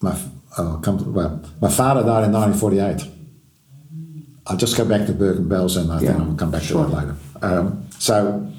[0.00, 0.18] my
[0.58, 3.04] oh, come, well, my father died in 1948.
[4.46, 6.84] I'll just go back to Bergen-Belsen and I Yeah, think I'll come back sure.
[6.84, 7.16] to that later.
[7.42, 8.50] Um, so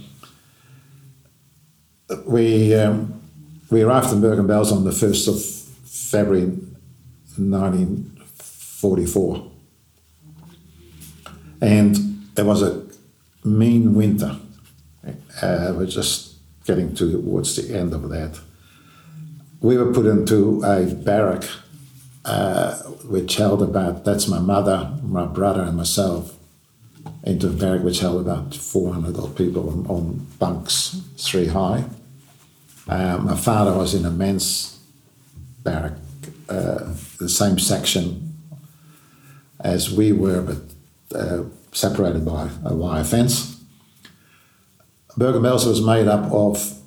[2.26, 3.14] we um,
[3.72, 5.42] we arrived in Bergen-Belsen on the 1st of
[5.90, 6.46] February
[7.38, 9.52] 1944.
[11.62, 11.98] And
[12.38, 12.86] it was a
[13.44, 14.36] mean winter.
[15.42, 16.36] Uh, we're just
[16.66, 18.40] getting towards the end of that.
[19.62, 21.44] We were put into a barrack
[22.26, 26.38] uh, which held about, that's my mother, my brother, and myself,
[27.24, 31.86] into a barrack which held about 400 odd people on, on bunks, three high.
[32.88, 34.80] Uh, my father was in a men's
[35.64, 35.94] barrack,
[36.50, 38.34] uh, the same section
[39.60, 43.62] as we were, but uh, separated by a wire fence.
[45.18, 46.80] Bergen-Belsen was made up of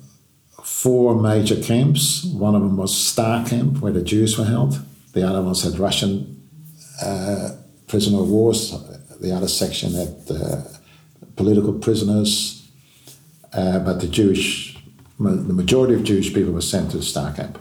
[0.63, 2.23] four major camps.
[2.23, 4.83] One of them was Star Camp, where the Jews were held.
[5.13, 6.41] The other ones had Russian
[7.01, 7.55] uh,
[7.87, 8.71] prisoner of wars.
[9.21, 10.61] The other section had uh,
[11.35, 12.69] political prisoners.
[13.53, 14.77] Uh, but the Jewish,
[15.19, 17.59] the majority of Jewish people were sent to the Star Camp,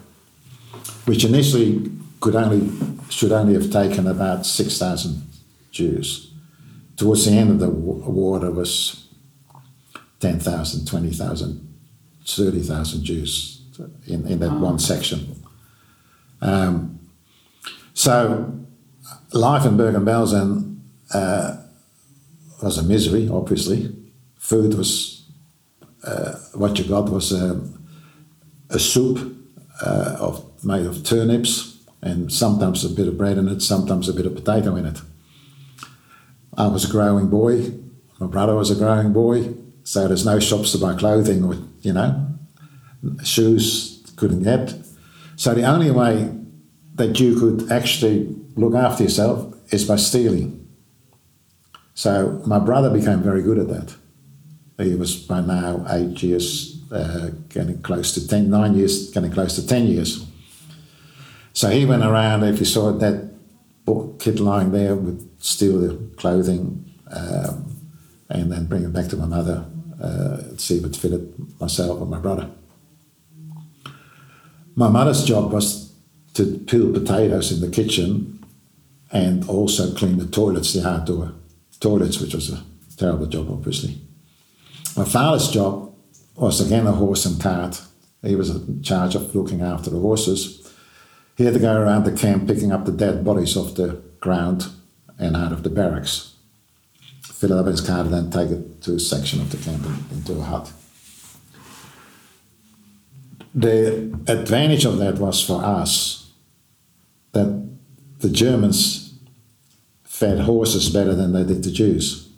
[1.05, 2.71] which initially could only
[3.11, 5.23] should only have taken about six thousand
[5.71, 6.33] Jews.
[6.97, 9.03] Towards the end of the war, there was
[10.21, 11.75] 10,000, 20,000,
[12.25, 13.63] 30,000 Jews
[14.07, 15.43] in, in that one section.
[16.41, 17.01] Um,
[17.95, 18.67] so
[19.33, 20.81] life in Bergen-Belsen
[21.13, 21.57] uh,
[22.63, 23.95] was a misery, obviously.
[24.39, 25.31] Food was,
[26.05, 27.61] uh, what you got was a,
[28.71, 29.37] a soup
[29.85, 34.13] uh, of, made of turnips and sometimes a bit of bread in it, sometimes a
[34.13, 35.01] bit of potato in it.
[36.57, 37.73] I was a growing boy.
[38.19, 39.55] My brother was a growing boy.
[39.85, 42.29] So there's no shops to buy clothing or, you know,
[43.25, 44.75] shoes couldn't get.
[45.37, 46.31] So the only way
[47.03, 50.69] that you could actually look after yourself is by stealing.
[51.95, 53.95] So my brother became very good at that.
[54.79, 59.57] He was by now eight years, uh, getting close to 10, nine years, getting close
[59.57, 60.25] to 10 years.
[61.53, 63.31] So he went around, if you saw that
[64.21, 67.77] kid lying there, would steal the clothing um,
[68.31, 69.67] and then bring it back to my mother,
[70.01, 72.49] uh, see if it fitted myself or my brother.
[74.77, 75.92] My mother's job was
[76.35, 78.45] to peel potatoes in the kitchen
[79.11, 81.31] and also clean the toilets, the outdoor uh,
[81.81, 82.65] toilets, which was a
[82.97, 84.01] terrible job, obviously.
[84.97, 85.95] My father's job
[86.35, 87.83] was again a horse and cart.
[88.23, 90.59] He was in charge of looking after the horses.
[91.37, 94.67] He had to go around the camp picking up the dead bodies off the ground
[95.19, 96.35] and out of the barracks.
[97.23, 99.57] Fill it up in his car and then take it to a section of the
[99.59, 100.73] camp into a hut.
[103.55, 106.22] The advantage of that was for us
[107.33, 107.69] that
[108.19, 109.19] the Germans
[110.05, 112.29] fed horses better than they did the Jews.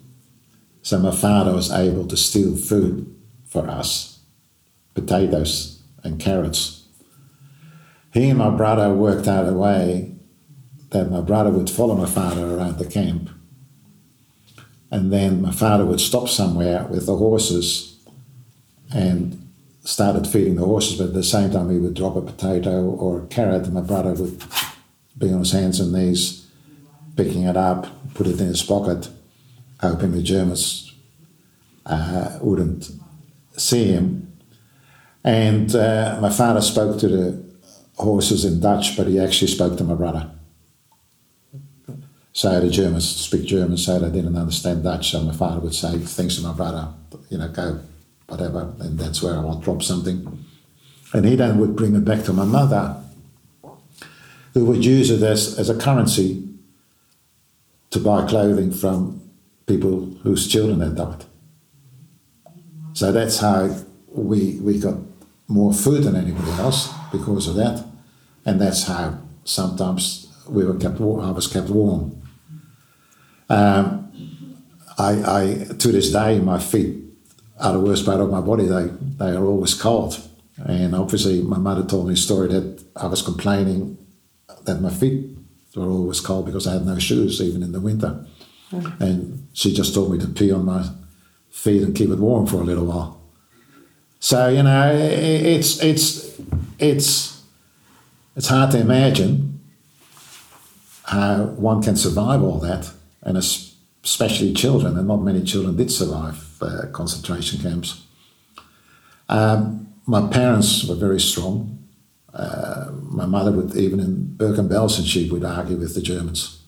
[0.82, 3.14] So my father was able to steal food
[3.46, 4.20] for us
[4.94, 6.86] potatoes and carrots.
[8.12, 10.12] He and my brother worked out a way
[10.90, 13.28] that my brother would follow my father around the camp.
[14.90, 17.98] And then my father would stop somewhere with the horses
[18.94, 19.50] and
[19.82, 23.22] started feeding the horses, but at the same time he would drop a potato or
[23.22, 24.40] a carrot, and my brother would
[25.16, 26.44] be on his hands and knees
[27.16, 29.08] picking it up, put it in his pocket,
[29.80, 30.92] hoping the Germans
[31.86, 32.90] uh, wouldn't
[33.56, 34.32] see him.
[35.22, 37.44] And uh, my father spoke to the
[37.96, 40.30] horses in Dutch, but he actually spoke to my brother.
[42.32, 45.12] So the Germans speak German, so they didn't understand Dutch.
[45.12, 46.88] So my father would say things to my brother,
[47.30, 47.80] you know, go,
[48.26, 50.44] whatever, and that's where I'll drop something.
[51.12, 53.03] And he then would bring it back to my mother,
[54.54, 56.48] who would use it as, as a currency
[57.90, 59.20] to buy clothing from
[59.66, 61.24] people whose children had died.
[62.92, 63.76] So that's how
[64.08, 64.96] we, we got
[65.48, 67.84] more food than anybody else because of that.
[68.46, 72.22] And that's how sometimes we were kept I was kept warm.
[73.48, 74.12] Um,
[74.96, 77.02] I, I, to this day, my feet
[77.58, 78.66] are the worst part of my body.
[78.66, 78.86] They,
[79.18, 80.20] they are always cold.
[80.56, 83.98] And obviously, my mother told me a story that I was complaining
[84.64, 85.36] that my feet
[85.74, 88.24] were always cold because I had no shoes, even in the winter.
[88.70, 89.00] Mm.
[89.00, 90.88] And she just told me to pee on my
[91.50, 93.20] feet and keep it warm for a little while.
[94.20, 96.40] So you know, it's it's
[96.78, 97.42] it's
[98.34, 99.60] it's hard to imagine
[101.04, 102.90] how one can survive all that,
[103.22, 104.96] and especially children.
[104.96, 108.02] And not many children did survive uh, concentration camps.
[109.28, 111.83] Um, my parents were very strong.
[112.34, 116.62] Uh, my mother would even in Bergen-Belsen she would argue with the Germans.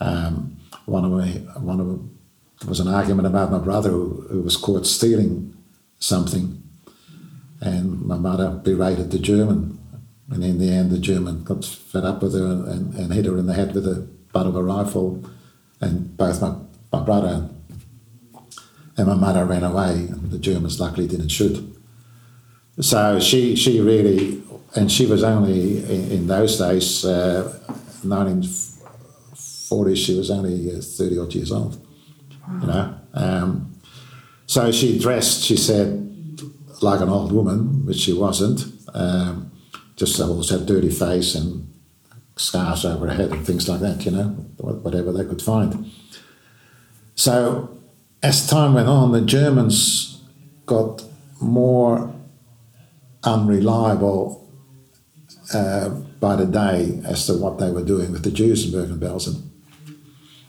[0.00, 0.56] Um,
[0.86, 1.28] one of my
[1.60, 1.86] one of
[2.60, 5.54] there was an argument about my brother who, who was caught stealing
[5.98, 6.62] something
[7.60, 9.78] and my mother berated the German.
[10.30, 13.38] And in the end, the German got fed up with her and, and hit her
[13.38, 15.24] in the head with the butt of a rifle.
[15.80, 16.54] And both my,
[16.92, 17.48] my brother
[18.96, 21.76] and my mother ran away, and the Germans luckily didn't shoot.
[22.80, 24.42] So she, she really,
[24.74, 27.58] and she was only in, in those days, uh,
[28.04, 31.80] 1940s, she was only uh, 30 odd years old,
[32.60, 32.94] you know.
[33.14, 33.72] Um,
[34.46, 36.02] so she dressed, she said,
[36.82, 38.64] like an old woman, which she wasn't.
[38.94, 39.52] Um,
[39.96, 41.72] just always had dirty face and
[42.36, 45.90] scars over her head and things like that, you know, whatever they could find.
[47.14, 47.76] So
[48.22, 50.22] as time went on, the Germans
[50.66, 51.02] got
[51.40, 52.14] more
[53.24, 54.45] unreliable
[55.54, 55.88] uh,
[56.20, 59.42] by the day as to what they were doing with the Jews in Bergen-Belsen.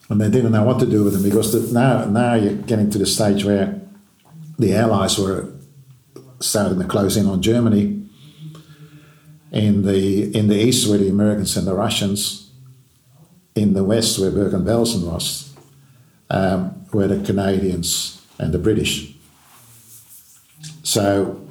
[0.10, 2.90] And they didn't know what to do with them because the, now, now you're getting
[2.92, 3.82] to the stage where
[4.58, 5.52] the Allies were
[6.40, 8.10] starting to close in on Germany.
[9.52, 12.52] In the in the east were the Americans and the Russians.
[13.56, 15.56] In the west, where Bergen-Belsen was,
[16.30, 19.16] um, were the Canadians and the British.
[20.84, 21.42] So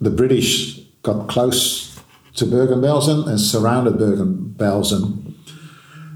[0.00, 1.98] the British got close
[2.34, 5.34] to Bergen-Belsen and surrounded Bergen-Belsen.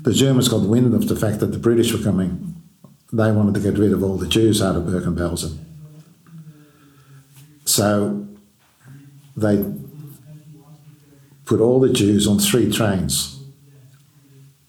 [0.02, 2.54] The Germans got wind of the fact that the British were coming.
[3.12, 5.58] They wanted to get rid of all the Jews out of Bergen-Belsen.
[7.64, 8.26] So
[9.36, 9.64] they
[11.44, 13.42] put all the Jews on three trains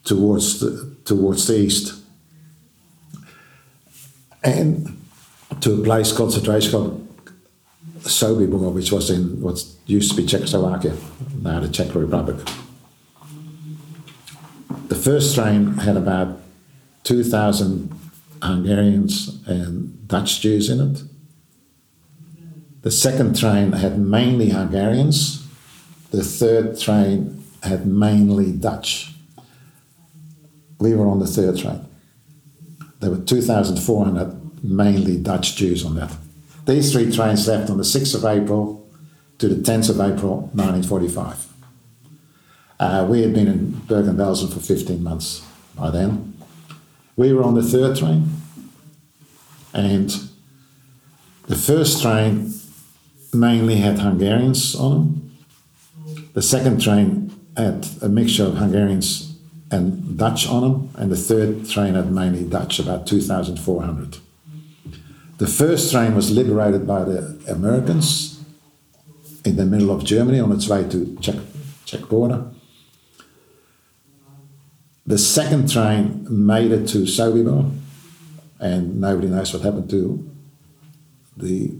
[0.03, 2.03] towards the, towards the east
[4.43, 4.99] and
[5.61, 7.07] to a place concentration
[8.03, 10.95] Sobibor, which was in what used to be Czechoslovakia,
[11.41, 12.37] now the Czech Republic.
[14.89, 16.39] The first train had about
[17.03, 17.91] 2,000
[18.41, 21.03] Hungarians and Dutch Jews in it.
[22.81, 25.47] The second train had mainly Hungarians.
[26.11, 29.13] The third train had mainly Dutch.
[30.79, 31.85] We were on the third train.
[32.99, 36.11] There were 2,400 mainly Dutch Jews on that.
[36.65, 38.87] These three trains left on the 6th of April
[39.39, 41.47] to the 10th of April 1945.
[42.79, 45.45] Uh, we had been in Bergen-Belsen for 15 months
[45.75, 46.37] by then.
[47.15, 48.29] We were on the third train,
[49.73, 50.09] and
[51.47, 52.53] the first train
[53.33, 55.37] mainly had Hungarians on them.
[56.33, 59.37] The second train had a mixture of Hungarians
[59.69, 64.17] and Dutch on them, and the third train had mainly Dutch, about 2,400.
[65.43, 68.41] The first train was liberated by the Americans
[69.43, 71.35] in the middle of Germany on its way to Czech,
[71.83, 72.45] Czech border.
[75.05, 77.77] The second train made it to Sobibor,
[78.61, 80.31] and nobody knows what happened to
[81.35, 81.73] the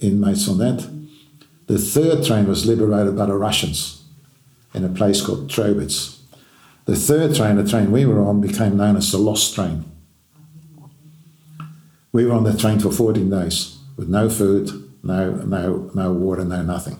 [0.00, 0.88] inmates on that.
[1.66, 4.04] The third train was liberated by the Russians
[4.72, 6.18] in a place called Trobitz.
[6.86, 9.91] The third train, the train we were on, became known as the Lost Train.
[12.12, 14.70] We were on the train for 14 days with no food,
[15.02, 16.98] no, no, no water, no nothing.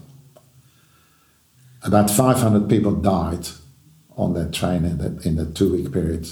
[1.82, 3.48] About 500 people died
[4.16, 6.28] on that train in the, in the two week period.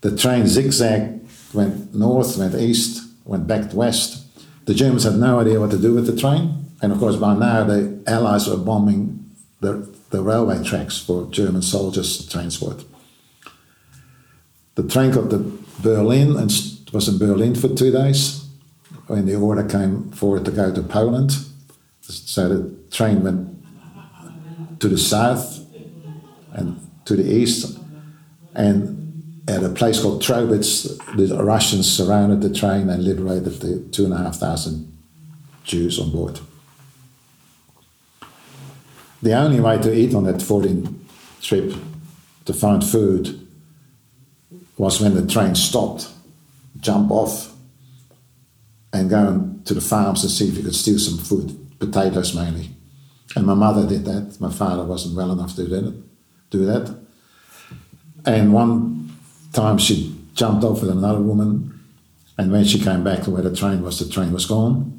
[0.00, 4.24] The train zigzagged, went north, went east, went back west.
[4.66, 6.66] The Germans had no idea what to do with the train.
[6.80, 11.62] And of course, by now, the Allies were bombing the, the railway tracks for German
[11.62, 12.84] soldiers' transport.
[14.76, 16.50] The train got to Berlin and
[16.92, 18.46] was in Berlin for two days
[19.06, 21.32] when the order came for it to go to Poland.
[22.00, 25.64] So the train went to the south
[26.52, 27.78] and to the east,
[28.54, 34.04] and at a place called Trobitz, the Russians surrounded the train and liberated the two
[34.04, 34.96] and a half thousand
[35.64, 36.40] Jews on board.
[39.22, 41.06] The only way to eat on that 14
[41.40, 41.74] trip
[42.44, 43.46] to find food
[44.76, 46.08] was when the train stopped,
[46.80, 47.54] jump off,
[48.92, 52.70] and go to the farms and see if you could steal some food, potatoes mainly.
[53.36, 54.40] And my mother did that.
[54.40, 55.66] My father wasn't well enough to
[56.50, 56.98] do that.
[58.24, 59.16] And one
[59.52, 61.80] time she jumped off with another woman,
[62.38, 64.98] and when she came back to where the train was, the train was gone.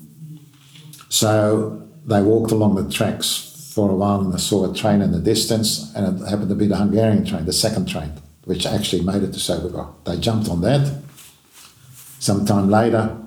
[1.09, 5.11] So they walked along the tracks for a while and they saw a train in
[5.11, 8.11] the distance, and it happened to be the Hungarian train, the second train,
[8.45, 9.93] which actually made it to Sobibor.
[10.05, 11.01] They jumped on that.
[12.19, 13.17] Some time later,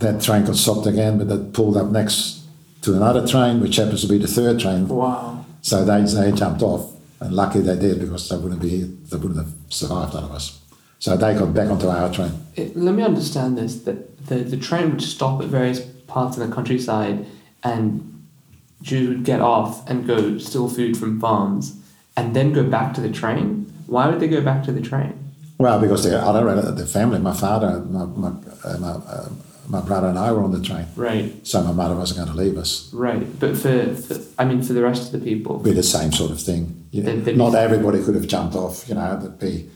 [0.00, 2.44] that train got stopped again, but it pulled up next
[2.82, 4.88] to another train, which happens to be the third train.
[4.88, 5.44] Wow.
[5.62, 9.36] So they, they jumped off, and luckily they did because they wouldn't be they wouldn't
[9.36, 10.58] have survived otherwise.
[10.98, 12.32] So they got back onto our train.
[12.56, 16.48] It, let me understand this: that the the train would stop at various parts of
[16.48, 17.26] the countryside,
[17.62, 18.24] and
[18.82, 21.76] Jews would get off and go steal food from farms,
[22.16, 23.72] and then go back to the train.
[23.86, 25.27] Why would they go back to the train?
[25.58, 28.28] Well, because the other the family, my father, my my,
[28.64, 29.28] uh, my, uh,
[29.68, 30.86] my brother, and I were on the train.
[30.96, 31.46] Right.
[31.46, 32.90] So my mother wasn't going to leave us.
[32.94, 36.12] Right, but for, for I mean, for the rest of the people, Be the same
[36.12, 36.86] sort of thing.
[36.90, 38.88] You know, not everybody could have jumped off.
[38.88, 39.68] You know, there'd be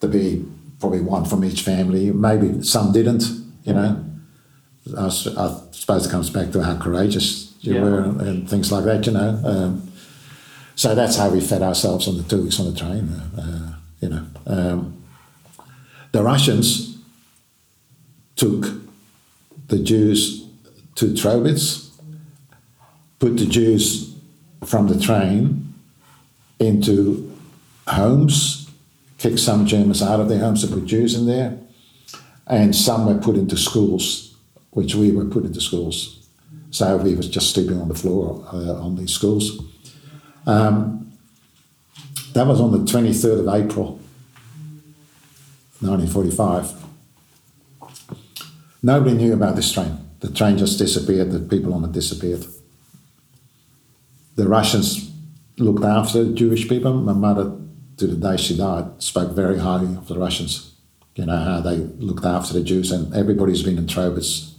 [0.00, 0.44] there'd be
[0.80, 2.12] probably one from each family.
[2.12, 3.24] Maybe some didn't.
[3.64, 4.04] You know,
[4.96, 7.82] I, I suppose it comes back to how courageous you Yeah.
[7.82, 9.04] were and, and things like that.
[9.06, 9.92] You know, um,
[10.76, 13.08] so that's how we fed ourselves on the two weeks on the train.
[13.10, 14.95] Uh, uh, you know, um,
[16.12, 16.98] the Russians
[18.36, 18.66] took
[19.68, 20.46] the Jews
[20.96, 21.90] to Trobitz,
[23.18, 24.14] put the Jews
[24.64, 25.74] from the train
[26.58, 27.36] into
[27.86, 28.70] homes,
[29.18, 31.58] kicked some Germans out of their homes to put Jews in there,
[32.46, 34.34] and some were put into schools,
[34.70, 36.26] which we were put into schools.
[36.70, 39.58] So we was just sleeping on the floor uh, on these schools.
[40.46, 41.12] Um,
[42.32, 43.98] that was on the 23rd of April,
[45.80, 46.84] 1945.
[48.82, 49.98] Nobody knew about this train.
[50.20, 52.46] The train just disappeared, the people on it disappeared.
[54.36, 55.10] The Russians
[55.58, 56.94] looked after the Jewish people.
[56.94, 57.56] My mother,
[57.96, 60.72] to the day she died, spoke very highly of the Russians.
[61.14, 64.52] You know, how they looked after the Jews, and everybody's been in Trobitz.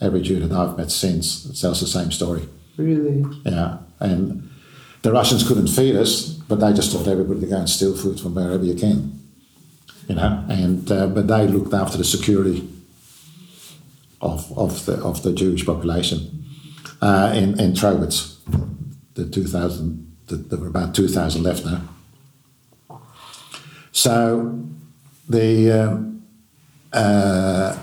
[0.00, 2.46] Every Jew that I've met since tells the same story.
[2.76, 4.48] really, Yeah, and
[5.02, 8.20] the Russians couldn't feed us, but they just taught everybody to go and steal food
[8.20, 9.25] from wherever you can.
[10.08, 12.68] You know, and uh, but they looked after the security
[14.20, 16.44] of, of the of the Jewish population
[17.02, 18.36] uh, in in Trobitz.
[19.14, 21.80] The two thousand, the, there were about two thousand left now.
[23.90, 24.64] So
[25.28, 26.22] the um,
[26.92, 27.76] uh,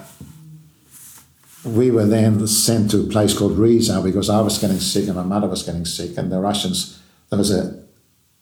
[1.66, 5.16] we were then sent to a place called Riesa because I was getting sick and
[5.16, 7.84] my mother was getting sick, and the Russians, there was a,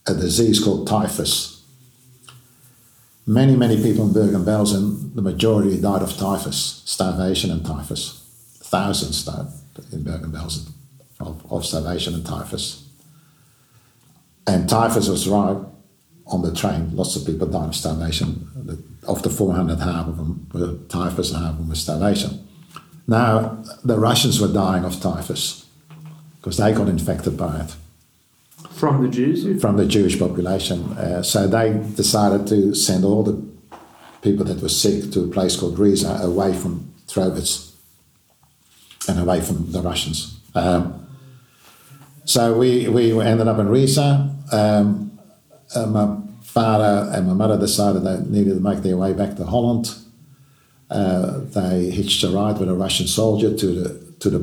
[0.05, 1.60] a disease called typhus.
[3.31, 8.27] Many, many people in Bergen-Belsen, the majority died of typhus, starvation and typhus.
[8.63, 9.47] Thousands died
[9.93, 10.73] in Bergen-Belsen
[11.21, 12.89] of, of starvation and typhus.
[14.45, 15.55] And typhus was right
[16.27, 16.93] on the train.
[16.93, 18.49] Lots of people died of starvation.
[19.07, 22.45] Of the 400, half of them were typhus and half of them were starvation.
[23.07, 25.67] Now, the Russians were dying of typhus
[26.35, 27.75] because they got infected by it.
[28.73, 29.61] From the Jews?
[29.61, 30.91] from the Jewish population.
[30.93, 33.41] Uh, so they decided to send all the
[34.21, 37.73] people that were sick to a place called Riesa away from Trobitz
[39.07, 40.39] and away from the Russians.
[40.55, 41.07] Um,
[42.25, 44.53] so we, we ended up in Riesa.
[44.53, 45.19] Um,
[45.75, 49.95] my father and my mother decided they needed to make their way back to Holland.
[50.89, 54.39] Uh, they hitched a ride with a Russian soldier to the to the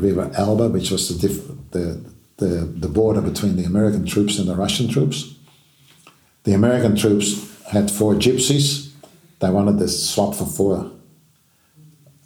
[0.00, 2.11] river Elbe, which was the, diff- the
[2.42, 5.18] the the border between the American troops and the Russian troops.
[6.44, 7.28] The American troops
[7.74, 8.92] had four gypsies.
[9.40, 10.90] They wanted to swap for four.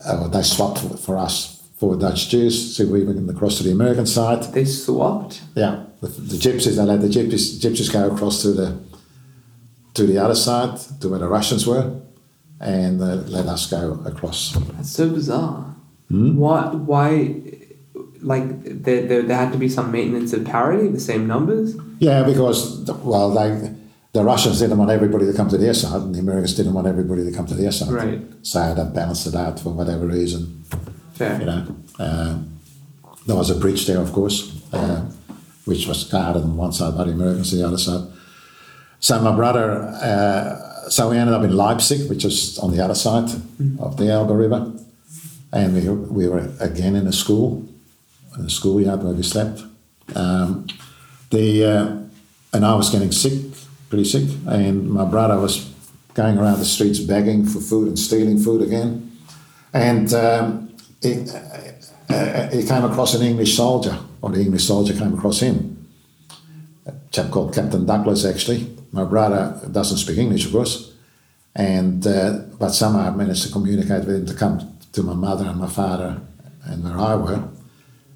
[0.05, 1.37] Uh, they swapped for, for us
[1.79, 4.43] four Dutch Jews, so we were going to cross to the American side.
[4.55, 5.43] They swapped?
[5.55, 6.77] Yeah, the, the gypsies.
[6.77, 8.69] They let the gypsies gypsies go across to the
[9.95, 12.01] to the other side, to where the Russians were,
[12.61, 14.53] and uh, let us go across.
[14.53, 15.75] That's so bizarre.
[16.09, 16.37] Hmm?
[16.37, 16.63] Why?
[16.91, 17.11] Why?
[18.21, 21.77] Like there, there, there had to be some maintenance of parity, the same numbers.
[21.99, 23.75] Yeah, because well, they
[24.17, 26.87] the Russians didn't want everybody to come to their side, and the Americans didn't want
[26.87, 27.93] everybody to come to their side.
[27.93, 28.21] Right.
[28.43, 30.65] So they balanced it out for whatever reason.
[31.13, 31.39] Fair.
[31.39, 32.39] You know, uh,
[33.27, 35.03] there was a bridge there, of course, uh,
[35.67, 38.09] which was guarded on one side by the Americans, on the other side.
[39.01, 42.95] So my brother, uh, so we ended up in Leipzig, which is on the other
[42.95, 43.29] side
[43.79, 44.73] of the Elbe River,
[45.53, 47.69] and we, we were again in a school,
[48.39, 49.63] in a schoolyard where we slept.
[50.15, 50.67] Um,
[51.31, 51.97] the uh,
[52.53, 53.33] and I was getting sick,
[53.89, 55.73] pretty sick, and my brother was
[56.15, 59.13] going around the streets begging for food and stealing food again,
[59.73, 61.27] and um, he,
[62.09, 65.89] uh, he came across an English soldier, or the English soldier came across him.
[66.87, 68.75] A chap called Captain Douglas, actually.
[68.93, 70.93] My brother doesn't speak English, of course,
[71.55, 75.45] and uh, but somehow I managed to communicate with him to come to my mother
[75.45, 76.21] and my father
[76.65, 77.49] and where I were,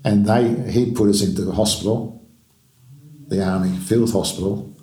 [0.05, 2.23] and they he put us into the hospital,
[3.29, 4.75] the army field hospital,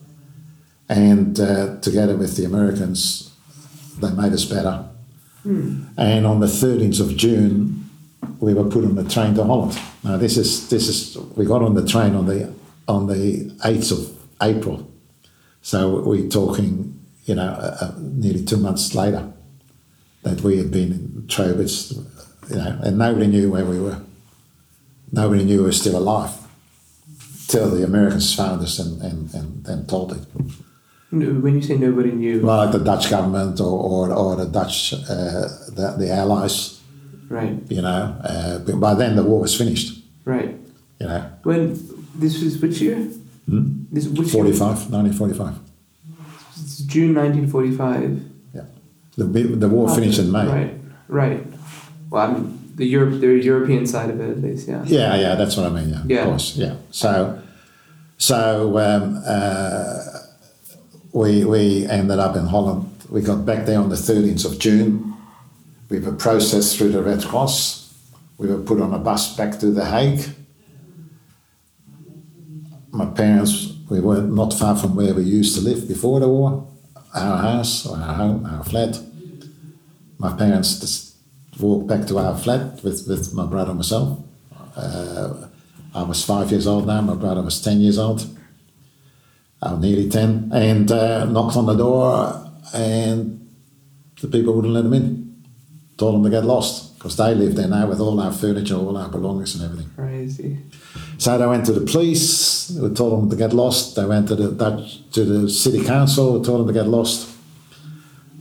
[0.90, 3.32] and uh, together with the Americans,
[4.00, 4.86] they made us better.
[5.98, 7.90] And on the 13th of June,
[8.40, 9.80] we were put on the train to Holland.
[10.04, 12.54] Now this is this is we got on the train on the
[12.88, 14.92] on the 8th of April,
[15.62, 19.32] so we're talking you know uh, uh, nearly two months later
[20.24, 21.96] that we had been in Trobitz,
[22.50, 24.02] you know, and nobody knew where we were.
[25.12, 26.32] Nobody knew we were still alive
[27.48, 30.24] till the Americans found us and and, and, and told it.
[31.10, 34.94] When you say nobody knew, Well, like the Dutch government or, or, or the Dutch,
[34.94, 36.82] uh, the, the allies,
[37.30, 38.18] right, you know.
[38.22, 40.54] Uh, but by then the war was finished, right.
[41.00, 41.32] you know.
[41.44, 41.80] When
[42.14, 42.98] this was which year?
[43.48, 43.86] Hmm?
[43.90, 44.44] This which year?
[44.44, 45.60] 45, 1945.
[46.60, 48.22] It's June 1945.
[48.54, 48.62] Yeah.
[49.16, 49.24] The,
[49.56, 50.46] the war finished in May.
[50.46, 50.74] Right,
[51.08, 51.48] right.
[52.10, 54.84] Well, I mean, the Europe, the European side of it, at least, yeah.
[54.86, 55.90] Yeah, yeah, that's what I mean.
[55.90, 56.20] Yeah, Yeah.
[56.22, 56.56] of course.
[56.56, 56.76] Yeah.
[56.92, 57.40] So,
[58.18, 60.00] so um, uh,
[61.12, 62.86] we we ended up in Holland.
[63.10, 65.14] We got back there on the 13th of June.
[65.90, 67.94] We were processed through the Red Cross.
[68.38, 70.22] We were put on a bus back to The Hague.
[72.92, 76.68] My parents, we were not far from where we used to live before the war.
[77.16, 79.00] Our house, or our home, our flat.
[80.20, 80.80] My parents
[81.60, 84.20] walked back to our flat with, with my brother and myself.
[84.76, 85.48] Uh,
[85.94, 88.26] I was five years old now, my brother was 10 years old.
[89.62, 93.50] I was nearly 10, and uh, knocked on the door, and
[94.22, 95.44] the people wouldn't let them in.
[95.98, 98.96] Told them to get lost, because they lived there now with all our furniture, all
[98.96, 99.92] our belongings, and everything.
[99.96, 100.60] Crazy.
[101.18, 103.96] So they went to the police, we told them to get lost.
[103.96, 107.36] They went to the Dutch, to the city council, we told them to get lost.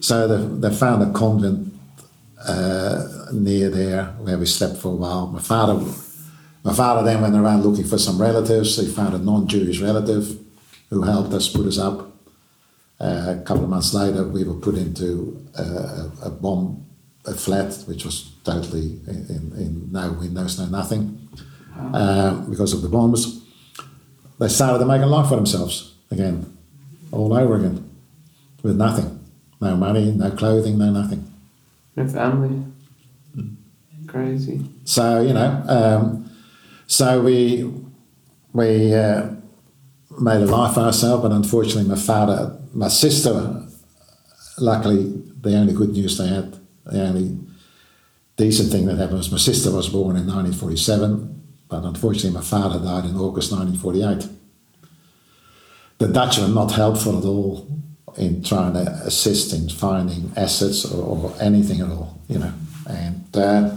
[0.00, 1.75] So they, they found a convent
[2.44, 5.26] uh, near there where we slept for a while.
[5.28, 5.74] My father,
[6.64, 8.76] my father then went around looking for some relatives.
[8.76, 10.38] He found a non-Jewish relative
[10.90, 12.12] who helped us put us up.
[12.98, 16.86] Uh, a couple of months later, we were put into a, a bomb,
[17.26, 21.28] a flat, which was totally in, in, in no windows, no nothing
[21.92, 23.42] uh, because of the bombs.
[24.38, 26.56] They started to make a life for themselves again,
[27.12, 27.90] all over again,
[28.62, 29.24] with nothing.
[29.60, 31.32] No money, no clothing, no nothing.
[31.96, 32.62] No family.
[34.06, 34.60] Crazy.
[34.84, 36.30] So, you know, um,
[36.86, 37.72] so we,
[38.52, 39.30] we uh,
[40.20, 43.66] made a life for ourselves, but unfortunately, my father, my sister,
[44.58, 47.38] luckily, the only good news they had, the only
[48.36, 52.78] decent thing that happened was my sister was born in 1947, but unfortunately, my father
[52.78, 54.28] died in August 1948.
[55.98, 57.66] The Dutch were not helpful at all
[58.18, 62.52] in trying to assist in finding assets or, or anything at all, you know.
[62.88, 63.76] And uh,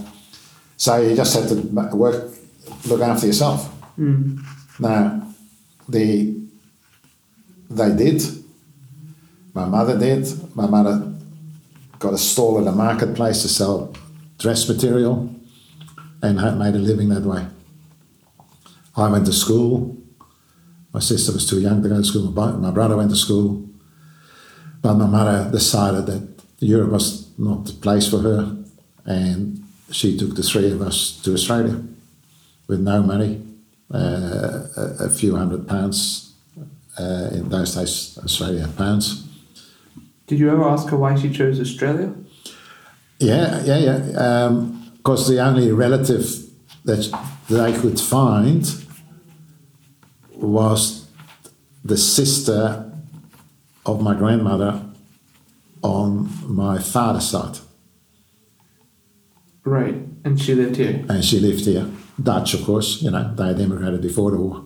[0.78, 1.56] so you just have to
[1.96, 2.34] work,
[2.86, 3.70] look after yourself.
[3.98, 4.40] Mm.
[4.80, 5.34] Now,
[5.88, 6.40] the
[7.70, 8.24] they did.
[9.54, 10.28] My mother did.
[10.56, 11.14] My mother
[12.00, 13.94] got a stall at a marketplace to sell
[14.38, 15.36] dress material
[16.22, 17.46] and made a living that way.
[18.96, 19.98] I went to school.
[20.94, 22.32] My sister was too young to go to school.
[22.32, 23.69] My my brother went to school.
[24.82, 28.56] But my mother decided that Europe was not the place for her,
[29.06, 31.82] and she took the three of us to Australia
[32.68, 33.42] with no money,
[33.94, 36.26] uh, a, a few hundred pounds.
[36.98, 39.26] Uh, in those days, Australia pounds.
[40.28, 42.14] Did you ever ask her why she chose Australia?
[43.20, 44.50] Yeah, yeah, yeah.
[44.98, 46.26] Because the only relative
[46.84, 47.10] that
[47.50, 48.70] they could find
[50.36, 51.08] was
[51.86, 52.89] the sister
[53.86, 54.82] of my grandmother
[55.82, 57.58] on my father's side.
[59.64, 61.06] Right, and she lived here.
[61.10, 61.90] And she lived here.
[62.22, 64.66] Dutch, of course, you know, they had immigrated before the war.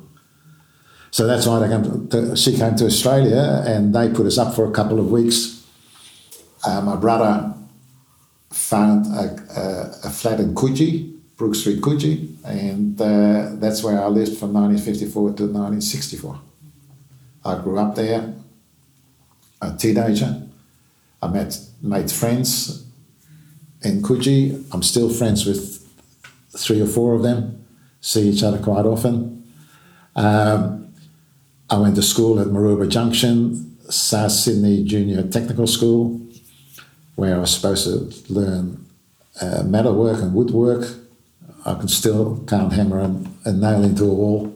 [1.12, 4.56] So that's why they came to, she came to Australia and they put us up
[4.56, 5.64] for a couple of weeks.
[6.66, 7.54] Uh, my brother
[8.50, 14.08] found a, a, a flat in Coogee, Brook Street, Coogee, and uh, that's where I
[14.08, 16.42] lived from 1954 to 1964.
[17.46, 18.34] I grew up there,
[19.64, 20.42] a teenager.
[21.22, 22.86] I met made friends
[23.82, 24.64] in Coogee.
[24.74, 25.88] I'm still friends with
[26.58, 27.66] three or four of them.
[28.02, 29.44] See each other quite often.
[30.16, 30.94] Um,
[31.70, 36.22] I went to school at Maroubra Junction, South Sydney Junior Technical School,
[37.16, 38.86] where I was supposed to learn
[39.42, 40.86] uh, metalwork and woodwork.
[41.66, 44.54] I can still can't hammer a, a nail into a wall.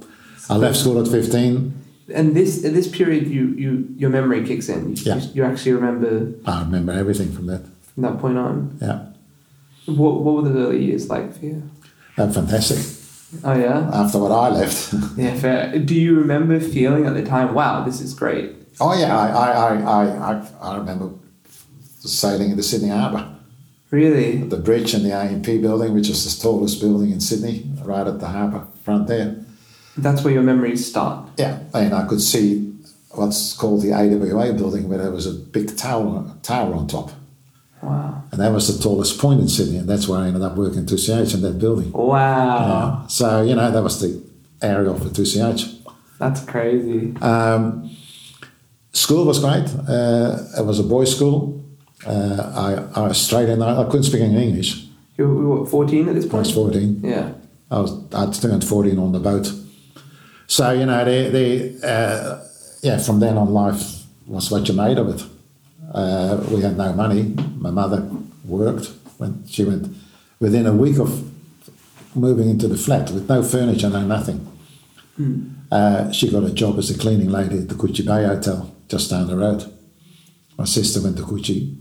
[0.49, 1.73] I left school at 15.
[2.13, 4.95] And this at this period, you, you your memory kicks in.
[4.95, 5.15] You, Yeah.
[5.17, 7.61] you, you actually remember I remember everything from that.
[7.93, 8.77] from that point on.
[8.81, 9.07] Yeah,
[9.85, 11.63] What, what were the early years like for you?
[12.17, 12.79] Uh, fantastic.
[13.43, 14.93] Oh yeah, After what I left.
[15.17, 15.35] yeah.
[15.35, 15.77] Fair.
[15.79, 18.55] Do you remember feeling at the time, "Wow, this is great"?
[18.79, 21.09] oh yeah, I, I, I, I, I, I remember
[21.99, 23.27] sailing in the Sydney Harbour.
[23.91, 24.37] Really?
[24.43, 28.19] The bridge and the AMP building, which is the tallest building in Sydney, right at
[28.19, 29.43] the harbour front there.
[29.97, 31.29] That's where your memories start.
[31.37, 32.73] Yeah, and I could see
[33.11, 37.11] what's called the AWA building, where there was a big tower tower on top,
[37.81, 38.23] Wow.
[38.31, 40.85] and that was the tallest point in Sydney, and that's where I ended up working
[40.85, 41.91] 2CH in that building.
[41.91, 43.01] Wow.
[43.01, 43.07] Yeah.
[43.07, 44.21] So you know that was the
[44.61, 45.75] area for 2CH.
[46.19, 47.15] That's crazy.
[47.21, 47.89] Um,
[48.93, 49.67] school was great.
[49.87, 51.63] Uh, it was a boys' school.
[52.05, 53.61] Uh, I, I was straight in.
[53.61, 54.85] I, I couldn't speak any English.
[55.17, 56.35] You were 14 at this point?
[56.35, 56.99] I was 14.
[57.03, 57.33] Yeah.
[57.71, 59.51] I was I turned 14 on the boat.
[60.47, 62.47] So you know, the the uh,
[62.81, 65.23] yeah, from then on, life was what you made of it.
[65.93, 67.35] Uh, we had no money.
[67.57, 68.09] My mother
[68.45, 69.93] worked when she went
[70.39, 71.31] within a week of
[72.15, 74.45] moving into the flat with no furniture, no nothing.
[75.71, 79.09] Uh, she got a job as a cleaning lady at the Coogee Bay Hotel just
[79.09, 79.63] down the road.
[80.57, 81.75] My sister went to Coogee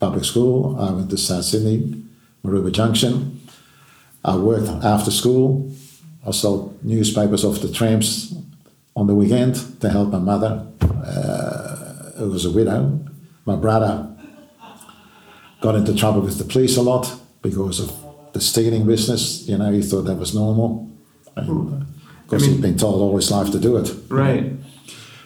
[0.00, 0.78] Public School.
[0.80, 2.02] I went to South Sydney,
[2.44, 3.40] Maroubra Junction.
[4.24, 5.72] I worked after school.
[6.26, 8.34] I sold newspapers off the trams
[8.96, 13.00] on the weekend to help my mother, uh, who was a widow.
[13.44, 14.08] My brother
[15.60, 17.12] got into trouble with the police a lot
[17.42, 17.92] because of
[18.32, 19.48] the stealing business.
[19.48, 20.90] You know, he thought that was normal.
[21.36, 21.86] And,
[22.24, 23.94] because I mean- he'd been told all his life to do it.
[24.08, 24.52] Right.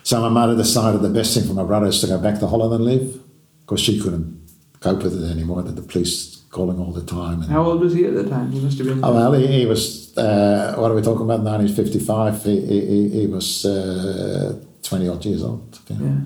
[0.05, 2.47] So my mother decided the best thing for my brother is to go back to
[2.47, 3.21] Holland and live
[3.65, 4.41] because she couldn't
[4.81, 7.43] cope with it anymore, that the police calling all the time.
[7.43, 8.53] And, How old was he at the time?
[8.53, 9.01] He must have been.
[9.05, 12.45] Oh, well, he, he was, uh, what are we talking about, 1955?
[12.45, 15.79] He, he, he- he was uh, 20 odd years old.
[15.89, 15.97] yeah.
[16.01, 16.17] Yeah.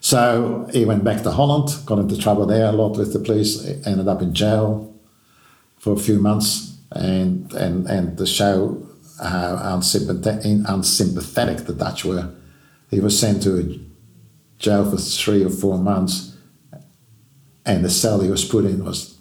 [0.00, 3.64] So he went back to Holland, got into trouble there a lot with the police,
[3.86, 4.92] ended up in jail
[5.78, 8.84] for a few months, and and and to show
[9.22, 12.30] how unsympathetic, unsympathetic the Dutch were,
[12.90, 13.78] he was sent to a
[14.58, 16.31] jail for three or four months,
[17.64, 19.16] and the cell he was put in was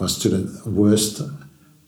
[0.00, 1.22] was to the worst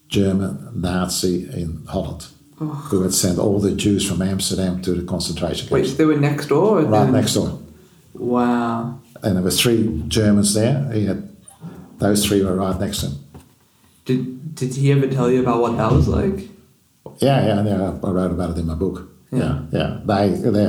[0.09, 2.27] German Nazi in Holland,
[2.59, 5.91] who had sent all the Jews from Amsterdam to the concentration camps.
[5.91, 6.79] so they were next door?
[6.81, 7.59] Or Right they- next door
[8.15, 8.99] Wow.
[9.23, 10.91] and there were three Germans there.
[10.93, 11.29] He had
[11.99, 13.15] those three were right next to him.
[14.07, 16.49] Did Did he ever tell you about what that was like?
[17.21, 17.99] Yeah, yeah, yeah.
[18.03, 19.09] I wrote about it in my book.
[19.31, 20.01] Yeah, yeah.
[20.05, 20.67] They, they,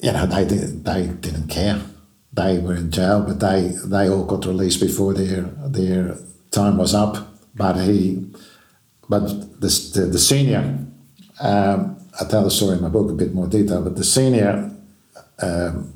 [0.00, 1.80] you know, they did, they didn't care.
[2.32, 6.16] They were in jail, but they they all got released before their their
[6.50, 7.26] time was up.
[7.54, 8.24] But he,
[9.08, 9.26] but
[9.60, 10.78] the the, the senior,
[11.40, 13.82] um, I tell the story in my book a bit more detail.
[13.82, 14.70] But the senior,
[15.42, 15.92] um,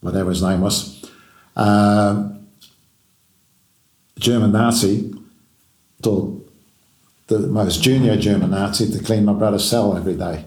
[0.00, 1.08] whatever his name was,
[1.54, 2.48] um,
[4.18, 5.14] German Nazi,
[6.02, 6.50] told
[7.28, 10.44] the most junior German Nazi to clean my brother's cell every day,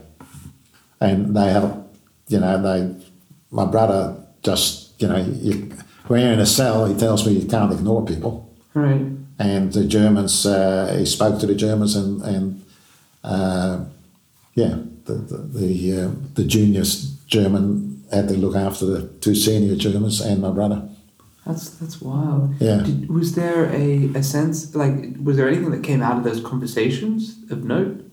[1.00, 1.80] and they help.
[2.28, 3.06] You know, they
[3.52, 5.72] my brother just you know you,
[6.08, 8.54] when you're in a cell, he tells me you can't ignore people.
[8.74, 9.06] Right.
[9.40, 12.66] And the Germans, uh, he spoke to the Germans, and and
[13.24, 13.86] uh,
[14.56, 19.76] yeah, the the the, uh, the juniors German had to look after the two senior
[19.76, 20.88] Germans and my brother.
[21.46, 22.56] That's that's wild.
[22.60, 22.84] Yeah.
[22.84, 26.42] Did, was there a, a sense like was there anything that came out of those
[26.42, 28.06] conversations of note?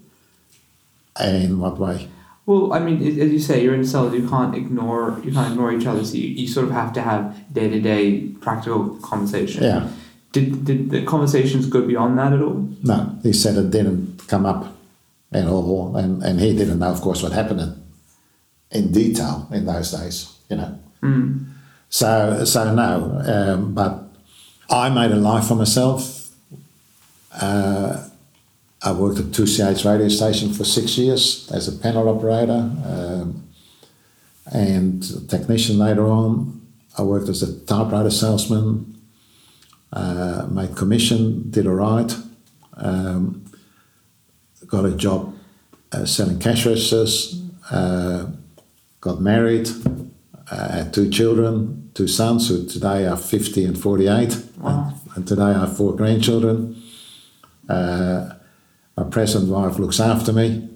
[1.16, 2.08] And in what way?
[2.46, 4.14] Well, I mean, as you say, you're in cells.
[4.14, 6.04] You can't ignore you can't ignore each other.
[6.04, 9.62] So you, you sort of have to have day to day practical conversation.
[9.62, 9.88] Yeah.
[10.32, 12.68] Did did the conversations go beyond that at all?
[12.82, 14.76] No, he said it didn't come up
[15.32, 17.82] at all, and, and he didn't know, of course, what happened in,
[18.70, 20.78] in detail in those days, you know.
[21.02, 21.52] Mm.
[21.88, 24.04] So, so no, um, but
[24.68, 26.30] I made a life for myself.
[27.32, 28.08] Uh,
[28.82, 33.46] I worked at 2CH radio station for six years as a panel operator um,
[34.52, 36.60] and technician later on.
[36.96, 38.98] I worked as a typewriter salesman,
[39.92, 42.14] uh, made commission, did all right.
[42.76, 43.44] Um,
[44.66, 45.34] got a job
[45.92, 48.26] uh, selling cash registers, uh,
[49.00, 49.68] got married,
[50.50, 54.92] uh, had two children, two sons who today are 50 and 48, Wow.
[54.92, 56.80] and, and today I have four grandchildren.
[57.68, 58.30] Uh,
[59.00, 60.68] my present wife looks after me,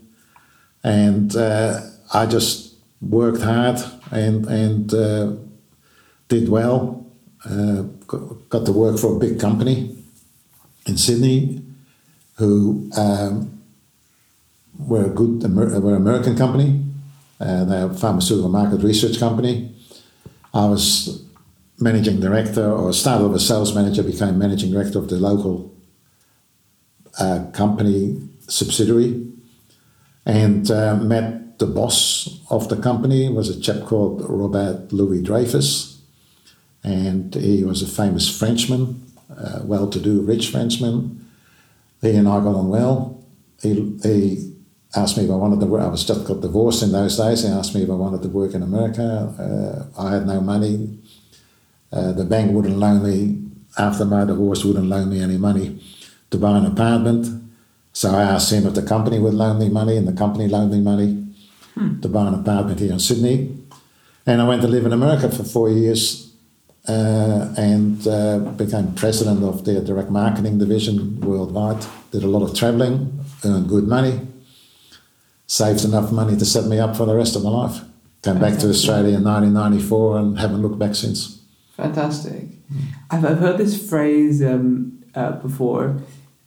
[0.82, 1.80] and uh,
[2.12, 3.78] I just worked hard
[4.10, 5.32] and and uh,
[6.28, 7.06] did well.
[7.44, 7.82] Uh,
[8.48, 9.94] got, to work for a big company
[10.86, 11.62] in Sydney,
[12.38, 13.62] who um,
[14.78, 16.82] were a good were an American company.
[17.38, 19.74] Uh, they're a pharmaceutical market research company.
[20.54, 21.22] I was
[21.78, 25.73] managing director, or started as sales manager, became managing director of the local
[27.18, 29.26] uh, company subsidiary,
[30.26, 36.00] and uh, met the boss of the company was a chap called Robert Louis Dreyfus,
[36.82, 39.02] and he was a famous Frenchman,
[39.62, 41.26] well-to-do rich Frenchman.
[42.00, 43.24] He and I got on well.
[43.62, 44.54] He, he
[44.94, 45.82] asked me if I wanted to work.
[45.82, 47.42] I was just got divorced in those days.
[47.42, 49.88] He asked me if I wanted to work in America.
[49.96, 50.98] Uh, I had no money.
[51.92, 53.40] Uh, the bank wouldn't loan me
[53.78, 54.64] after my divorce.
[54.64, 55.80] Wouldn't loan me any money
[56.34, 57.22] to buy an apartment.
[57.92, 60.72] So I asked him if the company would loan me money, and the company loaned
[60.72, 61.10] me money
[62.02, 63.56] to buy an apartment here in Sydney.
[64.26, 66.32] And I went to live in America for four years
[66.88, 71.86] uh, and uh, became president of their direct marketing division worldwide.
[72.10, 74.20] Did a lot of traveling, earned good money,
[75.46, 77.80] saved enough money to set me up for the rest of my life.
[78.22, 81.42] Came back to Australia in 1994 and haven't looked back since.
[81.76, 82.44] Fantastic.
[83.10, 86.00] I've, I've heard this phrase um, uh, before.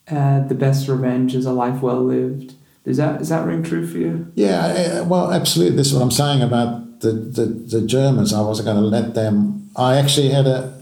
[0.09, 2.53] Uh, the best revenge is a life well lived.
[2.85, 4.31] Does that is that ring true for you?
[4.35, 5.75] Yeah, uh, well, absolutely.
[5.75, 8.33] This is what I'm saying about the, the, the Germans.
[8.33, 9.69] I wasn't going to let them.
[9.75, 10.73] I actually had a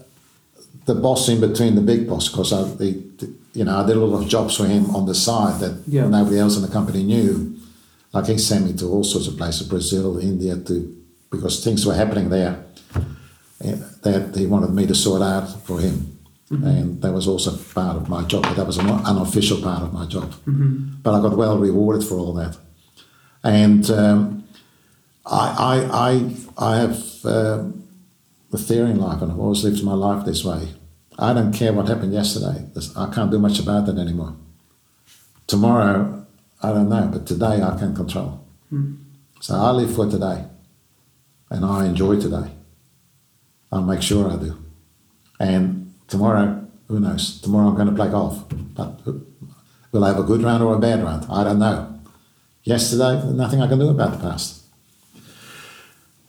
[0.85, 3.97] the boss in between the big boss because I, the, the, you know, I did
[3.97, 6.07] a lot of jobs for him on the side that Yeah.
[6.07, 7.57] nobody else in the company knew.
[8.13, 10.95] Like he sent me to all sorts of places, Brazil, India, to
[11.31, 12.63] because things were happening there
[13.63, 16.14] eh, that he wanted me to sort out for him.
[16.49, 19.91] And that was also part of my job, but that was an unofficial part of
[19.93, 20.31] my job.
[21.03, 22.55] But I got well rewarded for all that.
[23.43, 24.43] And um,
[25.25, 25.75] I, I,
[26.09, 27.63] I, I have uh,
[28.53, 30.69] a theory in life, and I've always lived my life this way.
[31.17, 32.65] I don't care what happened yesterday.
[32.95, 34.35] I can't do much about that anymore.
[35.47, 36.25] Tomorrow,
[36.61, 38.45] I don't know, but today I can control.
[39.41, 40.45] So I live for today,
[41.49, 42.51] and I enjoy today.
[43.71, 44.57] I'll make sure I do.
[45.39, 47.41] And tomorrow, who knows?
[47.41, 48.43] Tomorrow I'm going to play golf,
[48.75, 48.99] but
[49.91, 51.25] will I have a good round or a bad round?
[51.29, 51.99] I don't know.
[52.63, 54.63] Yesterday, nothing I can do about the past.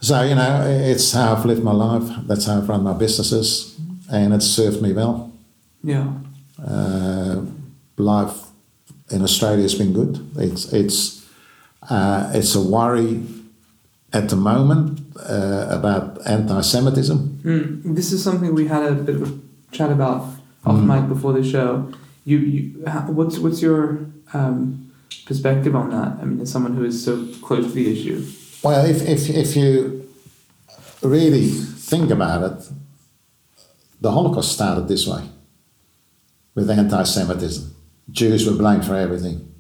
[0.00, 2.04] So, you know, it's how I've lived my life.
[2.26, 3.76] That's how I've run my businesses,
[4.12, 5.32] and it's served me well.
[5.82, 6.12] Yeah.
[6.64, 7.42] Uh,
[7.96, 8.42] life
[9.10, 10.20] in Australia has been good.
[10.36, 11.26] It's it's
[11.88, 13.22] uh, it's a worry
[14.12, 17.40] at the moment uh, about anti-Semitism.
[17.44, 17.94] Mm.
[17.94, 19.32] This is something we had a bit of a
[19.76, 20.22] chat about
[20.64, 21.92] off mic before the show.
[22.24, 22.62] You, you
[23.18, 24.92] what's what's your um,
[25.26, 26.18] perspective on that?
[26.20, 28.26] I mean, as someone who is so close to the issue.
[28.62, 30.08] Well, if, if, if you
[31.02, 32.68] really think about it,
[34.00, 35.22] the Holocaust started this way
[36.54, 37.74] with anti Semitism.
[38.10, 39.52] Jews were blamed for everything.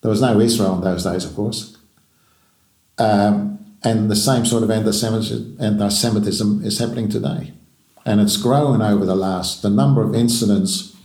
[0.00, 1.76] There was no Israel in those days, of course.
[2.98, 3.52] Um,
[3.84, 7.52] and the same sort of anti-Semitism, anti Semitism is happening today.
[8.04, 10.96] And it's grown over the last, the number of incidents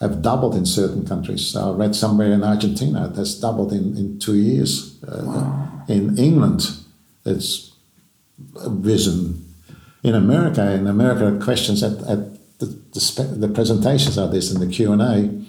[0.00, 1.56] have doubled in certain countries.
[1.56, 5.02] I read somewhere in Argentina it has doubled in, in two years.
[5.02, 5.84] Uh, Wow.
[5.88, 6.70] In England,
[7.24, 7.72] it's
[8.66, 9.44] risen.
[10.02, 14.66] In America, in America, questions at, at the, the, the presentations are this in the
[14.66, 15.44] Q and A.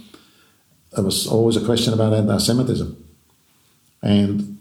[0.95, 3.05] There was always a question about anti-Semitism,
[4.01, 4.57] and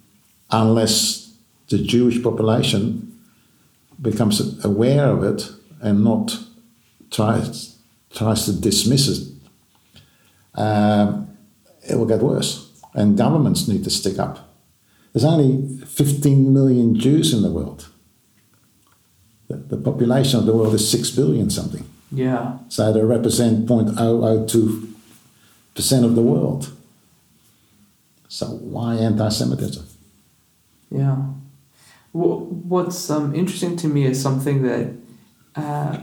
[0.51, 1.33] unless
[1.69, 3.19] the Jewish population
[4.03, 5.49] becomes aware of it
[5.81, 6.39] and not
[7.11, 7.77] tries
[8.11, 9.29] tries to dismiss it,
[10.55, 11.37] um,
[11.89, 12.65] it will get worse.
[12.95, 14.49] And governments need to stick up.
[15.13, 17.89] There's only 15 million Jews in the world.
[19.49, 21.89] The, the population of the world is 6 billion something.
[22.11, 22.59] Yeah.
[22.69, 26.73] So they represent 0.002% of the world.
[28.29, 29.87] So why anti Semitism?
[30.91, 31.17] Yeah.
[32.13, 34.95] What's um, interesting to me is something that
[35.57, 35.99] uh,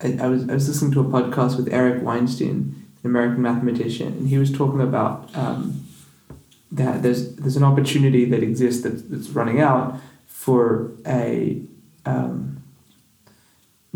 [0.00, 4.08] I, I was I was listening to a podcast with Eric Weinstein, an American mathematician,
[4.08, 5.86] and he was talking about um,
[6.72, 11.62] that there's there's an opportunity that exists that, that's running out for a
[12.04, 12.62] um,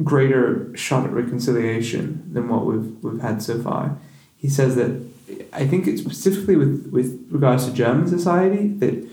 [0.03, 3.99] greater shot at reconciliation than what we've we've had so far.
[4.37, 5.05] He says that
[5.53, 9.07] I think it's specifically with, with regards to German society that,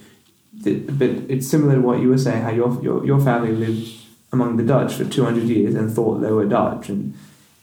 [0.64, 4.05] that but it's similar to what you were saying how your your, your family lived
[4.32, 7.14] among the Dutch for two hundred years and thought they were Dutch and,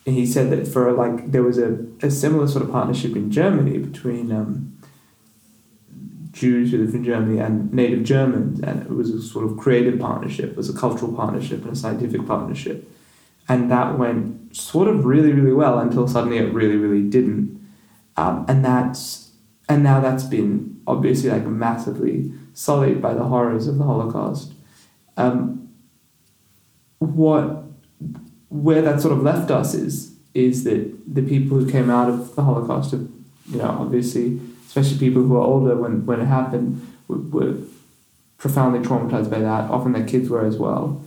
[0.06, 3.30] and he said that for like there was a, a similar sort of partnership in
[3.30, 4.72] Germany between um,
[6.32, 10.00] Jews who lived in Germany and native Germans and it was a sort of creative
[10.00, 12.90] partnership, it was a cultural partnership and a scientific partnership.
[13.48, 17.60] And that went sort of really, really well until suddenly it really, really didn't.
[18.16, 19.32] Um, and that's
[19.68, 24.52] and now that's been obviously like massively sullied by the horrors of the Holocaust.
[25.16, 25.61] Um,
[27.06, 27.64] what
[28.48, 32.34] where that sort of left us is is that the people who came out of
[32.36, 33.06] the Holocaust, have,
[33.50, 37.56] you know, obviously, especially people who are older when when it happened, were, were
[38.38, 39.70] profoundly traumatized by that.
[39.70, 41.02] Often their kids were as well,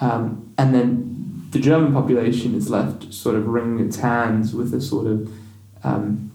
[0.00, 4.80] um, and then the German population is left sort of wringing its hands with a
[4.80, 5.32] sort of
[5.82, 6.30] um,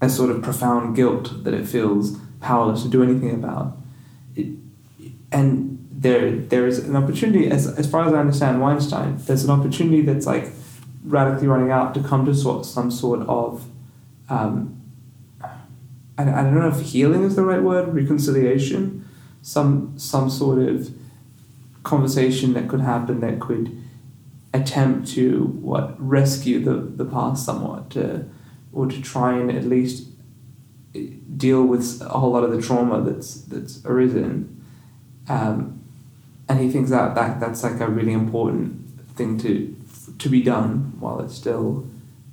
[0.00, 3.76] a sort of profound guilt that it feels powerless to do anything about.
[4.34, 4.48] It,
[5.32, 5.69] and
[6.00, 10.00] there there is an opportunity, as, as far as I understand Weinstein, there's an opportunity
[10.00, 10.50] that's like
[11.04, 13.66] radically running out to come to sort some sort of
[14.30, 14.80] um,
[16.16, 19.06] I, I don't know if healing is the right word, reconciliation,
[19.42, 20.90] some some sort of
[21.82, 23.76] conversation that could happen that could
[24.52, 28.28] attempt to what rescue the, the past somewhat to
[28.72, 30.08] or to try and at least
[31.36, 34.64] deal with a whole lot of the trauma that's that's arisen.
[35.28, 35.79] Um,
[36.50, 38.76] and he thinks that, that that's like a really important
[39.14, 39.76] thing to
[40.18, 41.86] to be done while it's still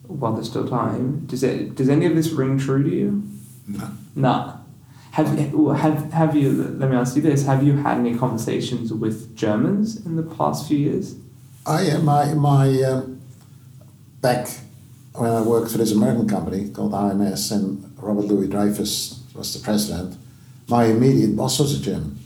[0.07, 3.23] while there's still time does it does any of this ring true to you
[3.67, 3.91] No.
[4.15, 4.53] no
[5.11, 5.27] have,
[5.83, 10.03] have, have you let me ask you this have you had any conversations with Germans
[10.05, 11.15] in the past few years
[11.65, 13.21] I am my my um,
[14.21, 14.47] back
[15.13, 19.59] when I worked for this American company called IMS and Robert Louis Dreyfus was the
[19.63, 20.15] president.
[20.69, 22.19] My immediate boss was a German.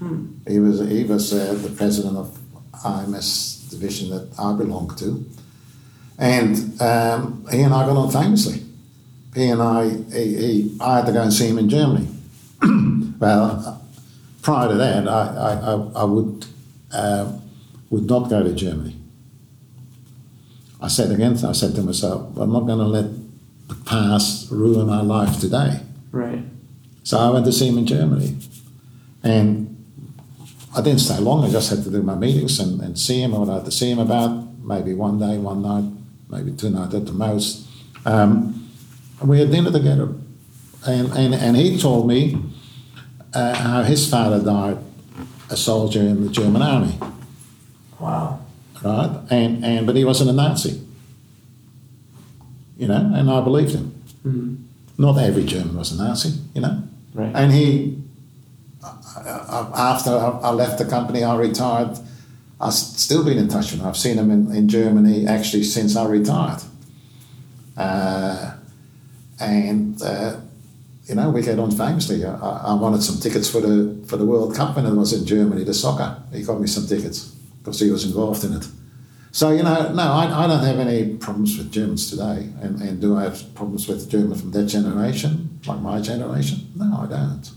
[0.00, 0.26] Hmm.
[0.48, 2.36] He was he was uh, the president of
[2.72, 5.24] IMS division that I belonged to,
[6.18, 8.64] and um, he and I got on famously.
[9.34, 12.08] He and I he, he I had to go and see him in Germany.
[13.20, 13.86] well,
[14.42, 16.46] prior to that, I I, I, I would.
[16.92, 17.40] Uh,
[17.90, 18.96] would not go to Germany.
[20.80, 23.06] I said again, I said to myself, I'm not going to let
[23.68, 25.80] the past ruin my life today.
[26.10, 26.42] right
[27.02, 28.36] So I went to see him in Germany.
[29.22, 29.69] And
[30.76, 33.32] I didn't stay long, I just had to do my meetings and, and see him,
[33.32, 35.90] what I had to see him about, maybe one day, one night,
[36.28, 37.66] maybe two nights at the most.
[38.04, 38.70] Um,
[39.22, 40.14] we had dinner together.
[40.86, 42.38] And, and, and he told me
[43.34, 44.78] uh, how his father died
[45.50, 46.96] a soldier in the German army
[47.98, 48.40] wow
[48.82, 49.20] right?
[49.30, 50.80] And and but he wasn't a Nazi,
[52.76, 54.02] you know, and I believed him.
[54.24, 54.56] mm
[54.98, 56.82] Not every German was a Nazi, you know,
[57.14, 57.99] right and he.
[59.16, 61.98] Uh, After I left the company, I retired.
[62.60, 63.86] I've still been in touch with him.
[63.86, 66.62] I've seen him in, in Germany actually since I retired.
[67.76, 68.54] Uh,
[69.40, 70.36] and uh,
[71.06, 72.24] you know, we get on famously.
[72.24, 75.26] I, I wanted some tickets for the for the World Cup when it was in
[75.26, 76.22] Germany, the soccer.
[76.32, 78.66] He got me some tickets because he was involved in it.
[79.32, 82.48] So you know, no, I, I don't have any problems with Germans today.
[82.60, 86.72] And, and do I have problems with Germans from that generation, like my generation?
[86.76, 87.50] No, I don't.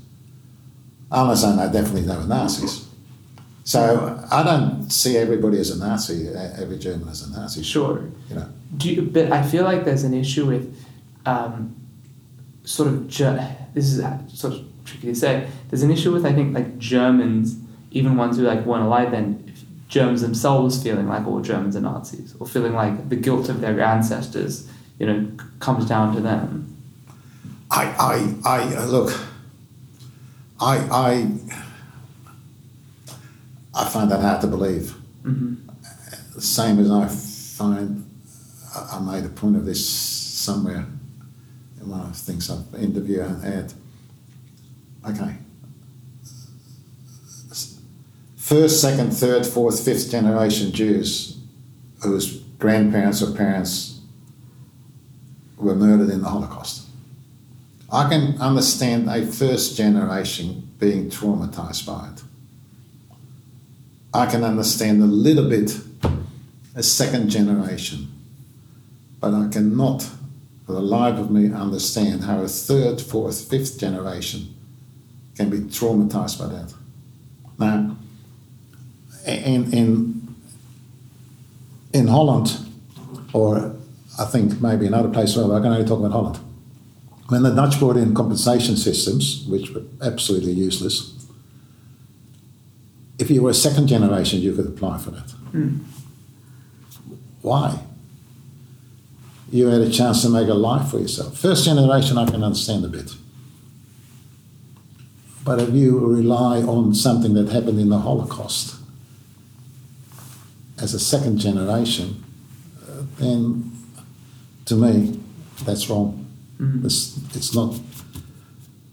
[1.13, 2.87] Unless I definitely were Nazis.
[3.63, 7.61] So I don't see everybody as a Nazi, every German as a Nazi.
[7.63, 8.09] Sure.
[8.29, 8.49] You know.
[8.75, 10.75] Do you, but I feel like there's an issue with
[11.25, 11.75] um,
[12.63, 14.03] sort of Ger- this is
[14.33, 15.47] sort of tricky to say.
[15.69, 17.57] There's an issue with I think like Germans,
[17.91, 19.53] even ones who like weren't alive then,
[19.87, 23.79] Germans themselves feeling like all Germans are Nazis, or feeling like the guilt of their
[23.79, 26.75] ancestors, you know, comes down to them.
[27.69, 27.85] I,
[28.43, 29.13] I, I look.
[30.59, 31.27] I, I,
[33.75, 34.93] I find that hard to believe.
[35.23, 36.39] Mm-hmm.
[36.39, 38.09] Same as I find,
[38.91, 40.85] I made a point of this somewhere
[41.81, 43.73] in one of the things I've interviewed and had.
[45.07, 45.35] Okay.
[48.37, 51.39] First, second, third, fourth, fifth generation Jews
[52.01, 54.01] whose grandparents or parents
[55.57, 56.87] were murdered in the Holocaust.
[57.93, 62.23] I can understand a first generation being traumatized by it.
[64.11, 65.79] I can understand a little bit
[66.75, 68.11] a second generation,
[69.19, 70.01] but I cannot,
[70.65, 74.55] for the life of me, understand how a third, fourth, fifth generation
[75.35, 76.73] can be traumatized by that.
[77.59, 77.95] Now,
[79.27, 80.35] in, in,
[81.93, 82.57] in Holland,
[83.33, 83.75] or
[84.19, 86.39] I think maybe in other places, well, I can only talk about Holland.
[87.33, 91.15] When the Dutch brought in compensation systems, which were absolutely useless,
[93.17, 95.33] if you were a second generation, you could apply for that.
[95.51, 95.79] Mm.
[97.41, 97.79] Why?
[99.51, 101.35] You had a chance to make a life for yourself.
[101.35, 103.09] First generation, I can understand a bit.
[105.43, 108.75] But if you rely on something that happened in the Holocaust
[110.79, 112.23] as a second generation,
[112.83, 113.71] uh, then
[114.65, 115.19] to me,
[115.65, 116.22] that's wrong.
[116.63, 116.85] Mm.
[116.85, 117.79] It's, it's not.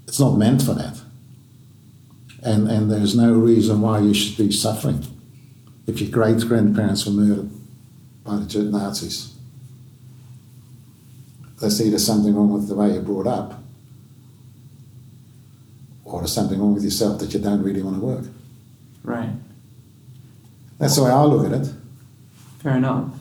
[0.08, 1.00] It's not meant for that.
[2.42, 5.06] And and there's no reason why you should be suffering
[5.86, 7.50] if your great grandparents were murdered
[8.24, 9.34] by the Nazis.
[11.60, 13.62] There's either something wrong with the way you're brought up,
[16.04, 18.24] or there's something wrong with yourself that you don't really want to work.
[19.04, 19.30] Right.
[20.78, 21.72] That's the way I look at it.
[22.62, 23.19] Fair enough.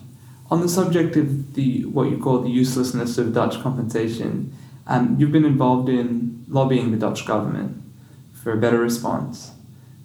[0.51, 4.51] On the subject of the what you call the uselessness of Dutch compensation,
[4.87, 7.81] um, you've been involved in lobbying the Dutch government
[8.33, 9.51] for a better response,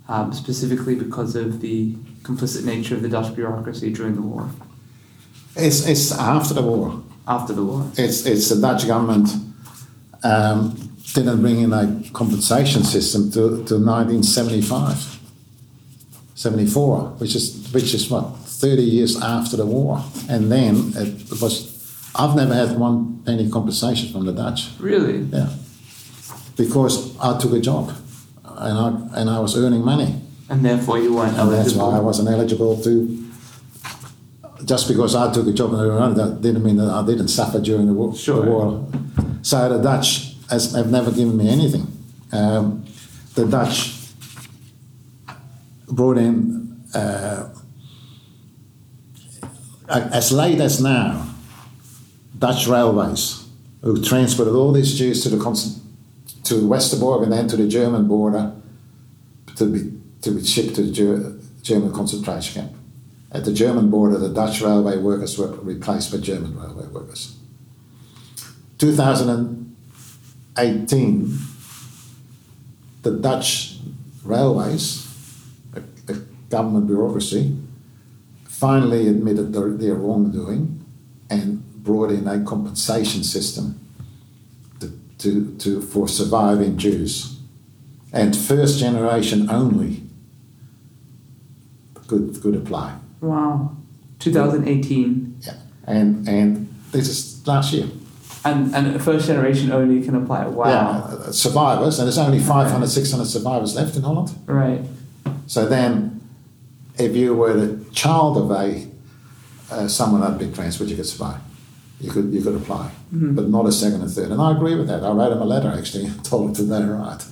[0.09, 4.51] um, specifically because of the complicit nature of the Dutch bureaucracy during the war.
[5.57, 7.03] It's, it's after the war.
[7.27, 7.91] After the war.
[7.97, 9.31] It's, it's the Dutch government
[10.23, 10.77] um,
[11.15, 15.21] didn't bring in a compensation system to, to 1975,
[16.35, 20.03] 74, which is, which is what, 30 years after the war.
[20.29, 21.71] And then it was,
[22.15, 24.71] I've never had one penny compensation from the Dutch.
[24.79, 25.19] Really?
[25.21, 25.51] Yeah.
[26.57, 27.93] Because I took a job
[28.45, 30.21] and I, and I was earning money.
[30.49, 31.63] And therefore you weren't And eligible.
[31.65, 33.21] that's why I wasn't eligible to.
[34.65, 37.29] Just because I took a job and earned money, that didn't mean that I didn't
[37.29, 38.15] suffer during the war.
[38.15, 38.45] Sure.
[38.45, 38.87] The war.
[39.43, 41.87] So the Dutch has, have never given me anything.
[42.33, 42.85] Um,
[43.35, 43.93] the Dutch
[45.89, 47.49] brought in, uh,
[49.89, 51.29] as late as now,
[52.39, 53.47] Dutch railways
[53.83, 55.37] who transported all these Jews to the
[56.45, 58.53] to Westerbork and then to the German border
[59.57, 62.73] to be to be shipped to the Ger- German concentration camp.
[63.31, 67.37] At the German border, the Dutch railway workers were replaced by German railway workers.
[68.79, 71.39] 2018,
[73.03, 73.79] the Dutch
[74.25, 75.07] railways,
[76.07, 77.57] the government bureaucracy,
[78.55, 80.85] finally admitted their, their wrongdoing
[81.29, 83.81] and brought in a compensation system
[84.81, 87.41] to, to, to, for surviving Jews.
[88.13, 90.03] And first generation only
[92.07, 92.97] could, could apply.
[93.21, 93.77] Wow.
[94.21, 95.39] 2018.
[95.41, 95.55] Yeah.
[95.87, 97.89] And, and this is last year.
[98.45, 100.47] And, and first generation only can apply.
[100.47, 100.69] Wow.
[100.69, 104.31] Yeah, uh, survivors, and there's only 500, 600 survivors left in Holland.
[104.47, 104.83] Right.
[105.47, 106.14] So then,
[106.99, 108.87] if you were the child of a
[109.71, 111.41] uh, someone that had been transferred, you could survive.
[112.01, 113.35] You could you could apply, Mhm.
[113.35, 114.31] but not a second and third.
[114.31, 115.03] And I agree with that.
[115.05, 117.25] I wrote him a letter actually, and told him to it right.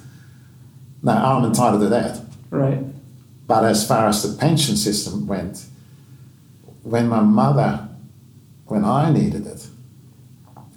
[1.03, 2.21] Now I'm entitled to that.
[2.51, 2.85] Right.
[3.47, 5.67] But as far as the pension system went,
[6.83, 7.89] when my mother,
[8.67, 9.67] when I needed it,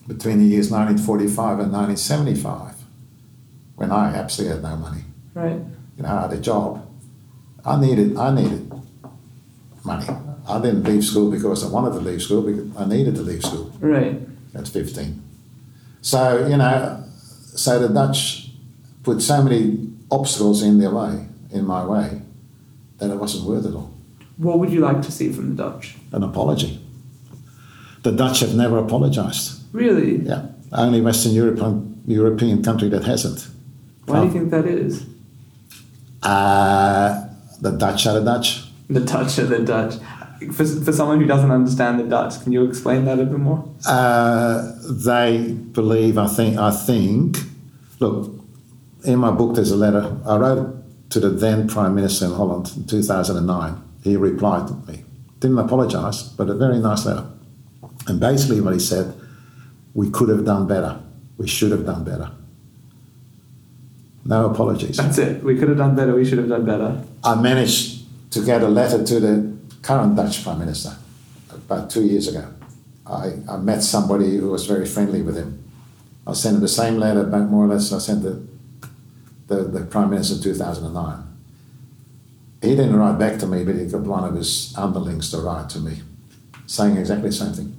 [0.07, 2.75] between the years 1945 and 1975,
[3.75, 5.59] when I absolutely had no money, Right.
[5.97, 6.81] you know, I had a job,
[7.66, 8.72] I needed, I needed
[9.84, 10.07] money.
[10.47, 13.43] I didn't leave school because I wanted to leave school, because I needed to leave
[13.43, 14.22] school Right.
[14.53, 15.22] at 15.
[16.01, 17.03] So, you know,
[17.55, 18.51] so the Dutch
[19.03, 22.22] put so many obstacles in their way, in my way,
[22.99, 23.91] that it wasn't worth it all.
[24.38, 25.95] What would you like to see from the Dutch?
[26.11, 26.80] An apology.
[28.03, 29.61] The Dutch have never apologized.
[29.74, 30.18] Really?
[30.18, 33.47] Yeah, only Western European European country that hasn't.
[34.05, 35.03] Why do you think that is?
[36.22, 37.28] Uh,
[37.61, 38.63] the Dutch are the Dutch.
[38.89, 39.95] The Dutch are the Dutch.
[40.53, 43.67] For, for someone who doesn't understand the Dutch, can you explain that a bit more?
[43.87, 46.17] Uh, they believe.
[46.17, 46.57] I think.
[46.57, 47.37] I think.
[47.99, 48.31] Look,
[49.05, 52.71] in my book, there's a letter I wrote to the then Prime Minister in Holland
[52.75, 53.81] in 2009.
[54.03, 55.03] He replied to me.
[55.39, 57.25] Didn't apologise, but a very nice letter.
[58.07, 59.13] And basically, what he said,
[59.93, 60.99] we could have done better.
[61.37, 62.31] We should have done better.
[64.26, 64.97] No apologies.
[64.97, 65.43] That's it.
[65.43, 66.15] We could have done better.
[66.15, 67.03] We should have done better.
[67.23, 70.97] I managed to get a letter to the current Dutch Prime Minister
[71.53, 72.51] about two years ago.
[73.05, 75.63] I, I met somebody who was very friendly with him.
[76.26, 78.41] I sent him the same letter, about more or less, I sent the,
[79.45, 81.23] the, the Prime Minister in 2009.
[82.63, 85.69] He didn't write back to me, but he got one of his underlings to write
[85.69, 86.01] to me,
[86.65, 87.78] saying exactly the same thing.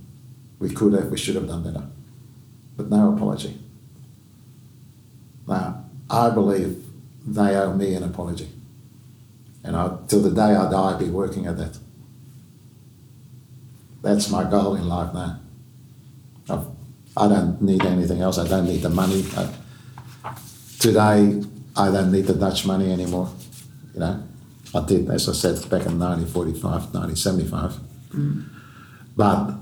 [0.61, 1.85] We could have, we should have done better.
[2.77, 3.59] But no apology.
[5.49, 6.85] Now, I believe
[7.27, 8.49] they owe me an apology.
[9.65, 11.77] And I, till the day I die, I'll be working at that.
[14.03, 15.41] That's my goal in life now.
[16.49, 16.67] I've,
[17.17, 18.39] I don't need anything else.
[18.39, 19.25] I don't need the money.
[19.37, 19.49] I,
[20.79, 21.43] today,
[21.77, 23.29] I don't need the Dutch money anymore.
[23.95, 24.23] You know,
[24.73, 27.73] I did, as I said, back in 1945, 1975.
[28.15, 28.45] Mm.
[29.17, 29.55] But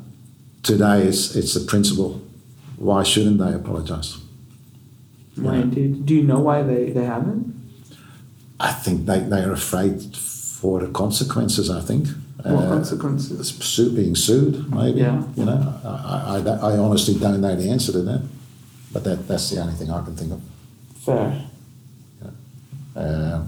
[0.62, 2.20] today, it's, it's a principle.
[2.76, 4.18] Why shouldn't they apologise?
[5.36, 6.06] Why did?
[6.06, 7.52] Do you know why they, they haven't?
[8.60, 12.08] I think they, they are afraid for the consequences, I think.
[12.42, 13.48] What Uh, consequences?
[13.48, 15.00] su- being sued, maybe.
[15.00, 15.22] Yeah.
[15.36, 18.22] You know, I, I, I honestly don't know the answer to that,
[18.92, 20.40] but that, that's the only thing I can think of.
[21.04, 21.42] Fair.
[22.96, 23.42] Uh,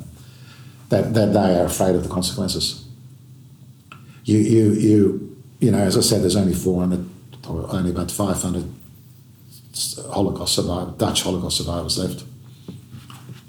[0.88, 2.84] that, that they are afraid of the consequences.
[4.24, 7.08] You, you, you, you know, as I said, there's only 400,
[7.48, 8.64] or only about 500
[10.10, 12.24] Holocaust survivors, Dutch Holocaust survivors left.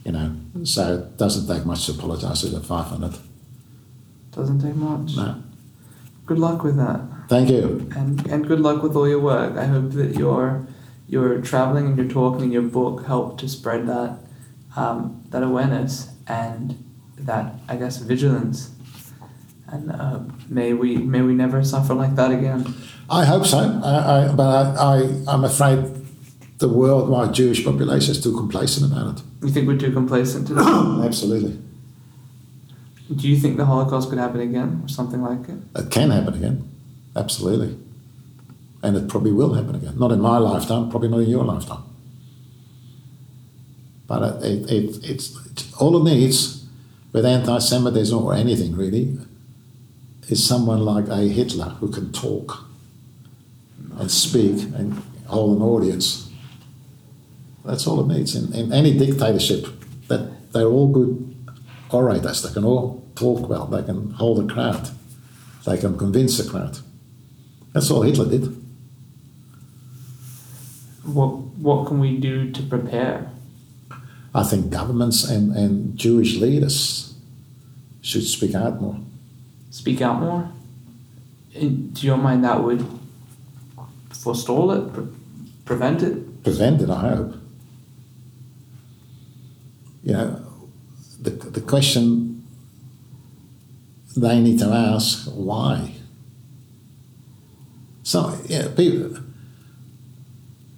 [0.03, 3.17] You know, so it doesn't take much to apologise to the 500.
[4.31, 5.15] Doesn't take much.
[5.17, 5.43] No.
[6.25, 7.01] Good luck with that.
[7.29, 7.89] Thank you.
[7.95, 9.57] and and good luck with all your work.
[9.57, 10.67] I hope that your
[11.07, 14.19] your traveling and your talking and your book help to spread that
[14.75, 16.83] um, that awareness and
[17.17, 18.71] that I guess vigilance.
[19.67, 22.73] And uh, may we may we never suffer like that again.
[23.09, 25.96] I hope so, I, I, but I, I, I'm afraid
[26.57, 29.23] the worldwide Jewish population is too complacent about it.
[29.43, 31.05] You think we're too complacent to it.
[31.05, 31.59] Absolutely.
[33.15, 35.57] Do you think the Holocaust could happen again or something like it?
[35.75, 36.69] It can happen again.
[37.15, 37.77] Absolutely.
[38.83, 39.97] And it probably will happen again.
[39.97, 41.83] Not in my lifetime, probably not in your lifetime.
[44.07, 46.65] But it, it, it's, it's all it needs
[47.13, 49.17] with anti Semitism or anything really
[50.27, 52.65] is someone like a Hitler who can talk
[53.97, 56.26] and speak and hold an audience.
[57.67, 58.33] That's all it needs.
[58.33, 59.67] In, in any dictatorship,
[60.07, 61.35] that they're all good
[61.91, 62.41] orators.
[62.41, 63.65] They can all talk well.
[63.67, 64.89] They can hold a crowd.
[65.65, 66.79] They can convince a crowd.
[67.73, 68.45] That's all Hitler did.
[71.03, 73.31] What what can we do to prepare?
[74.33, 77.15] I think governments and, and Jewish leaders
[78.01, 78.97] should speak out more.
[79.71, 80.49] Speak out more.
[81.53, 82.85] In, to your mind, that would
[84.11, 85.07] forestall it, pre-
[85.65, 86.43] prevent it.
[86.43, 87.36] Prevent it, I hope.
[90.07, 90.41] You know,
[91.19, 92.47] the, the question
[94.15, 95.95] they need to ask why.
[98.03, 99.19] So, yeah, people,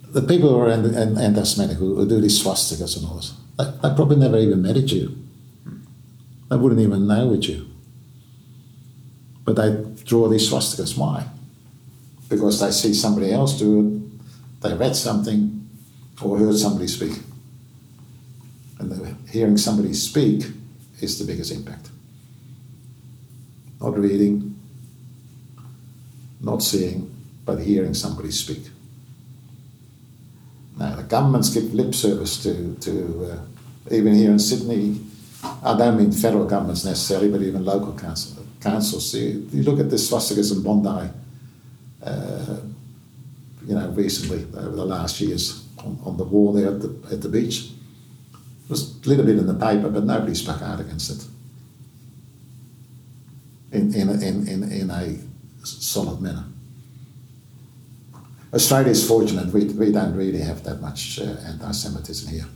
[0.08, 3.66] the people who are anti- anti-Semitic, who, who do these swastikas and all this, they,
[3.66, 5.16] they probably never even met a Jew.
[6.50, 7.68] They wouldn't even know a Jew.
[9.44, 10.98] But they draw these swastikas.
[10.98, 11.28] Why?
[12.28, 15.68] Because they see somebody else do it, they read something,
[16.20, 17.12] or heard somebody speak.
[18.80, 20.46] And hearing somebody speak
[21.00, 21.90] is the biggest impact.
[23.80, 24.58] Not reading,
[26.40, 28.70] not seeing, but hearing somebody speak.
[30.78, 35.00] Now, the governments give lip service to, to uh, even here in Sydney,
[35.42, 39.14] I don't mean federal governments necessarily, but even local council, councils.
[39.14, 41.10] You, you look at the swastikas in Bondi,
[42.02, 42.56] uh,
[43.66, 47.20] you know, recently, over the last years, on, on the wall there at the, at
[47.20, 47.70] the beach.
[48.70, 51.26] It was a little bit in the paper, but nobody spoke out against it
[53.72, 55.16] in, in, a- in, in, in a
[55.66, 56.44] solid manner.
[58.54, 62.46] Australia is fortunate, we, we don't really have that much uh, anti Semitism here.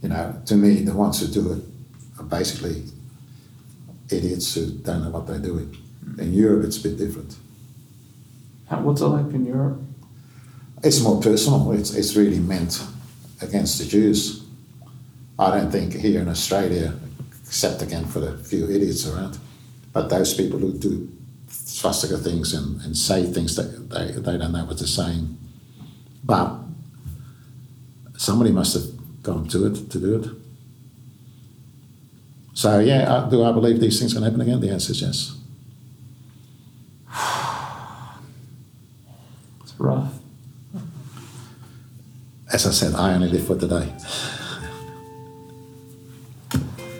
[0.00, 1.64] You know, to me, the ones who do it
[2.20, 2.84] are basically
[4.12, 5.76] idiots who don't know what they're doing.
[6.18, 7.34] In Europe, it's a bit different.
[8.68, 9.80] How, what's it like in Europe?
[10.84, 11.72] It's more personal.
[11.72, 12.80] It's, it's really meant
[13.42, 14.44] against the Jews.
[15.38, 16.94] I don't think here in Australia,
[17.46, 19.38] except again for the few idiots around,
[19.92, 21.08] but those people who do
[21.48, 25.36] swastika things and, and say things that they, they don't know what they're saying.
[26.22, 26.60] But
[28.16, 30.28] somebody must have gone to it to do it.
[32.52, 34.60] So, yeah, uh, do I believe these things can happen again?
[34.60, 35.36] The answer is yes.
[39.62, 40.19] It's rough.
[42.60, 43.90] As I said, I only live for today.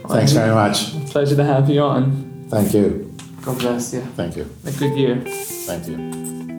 [0.08, 0.90] Thanks very much.
[1.10, 2.46] Pleasure to have you on.
[2.48, 3.14] Thank you.
[3.42, 4.00] God bless you.
[4.16, 4.48] Thank you.
[4.64, 5.20] A good year.
[5.20, 6.49] Thank you.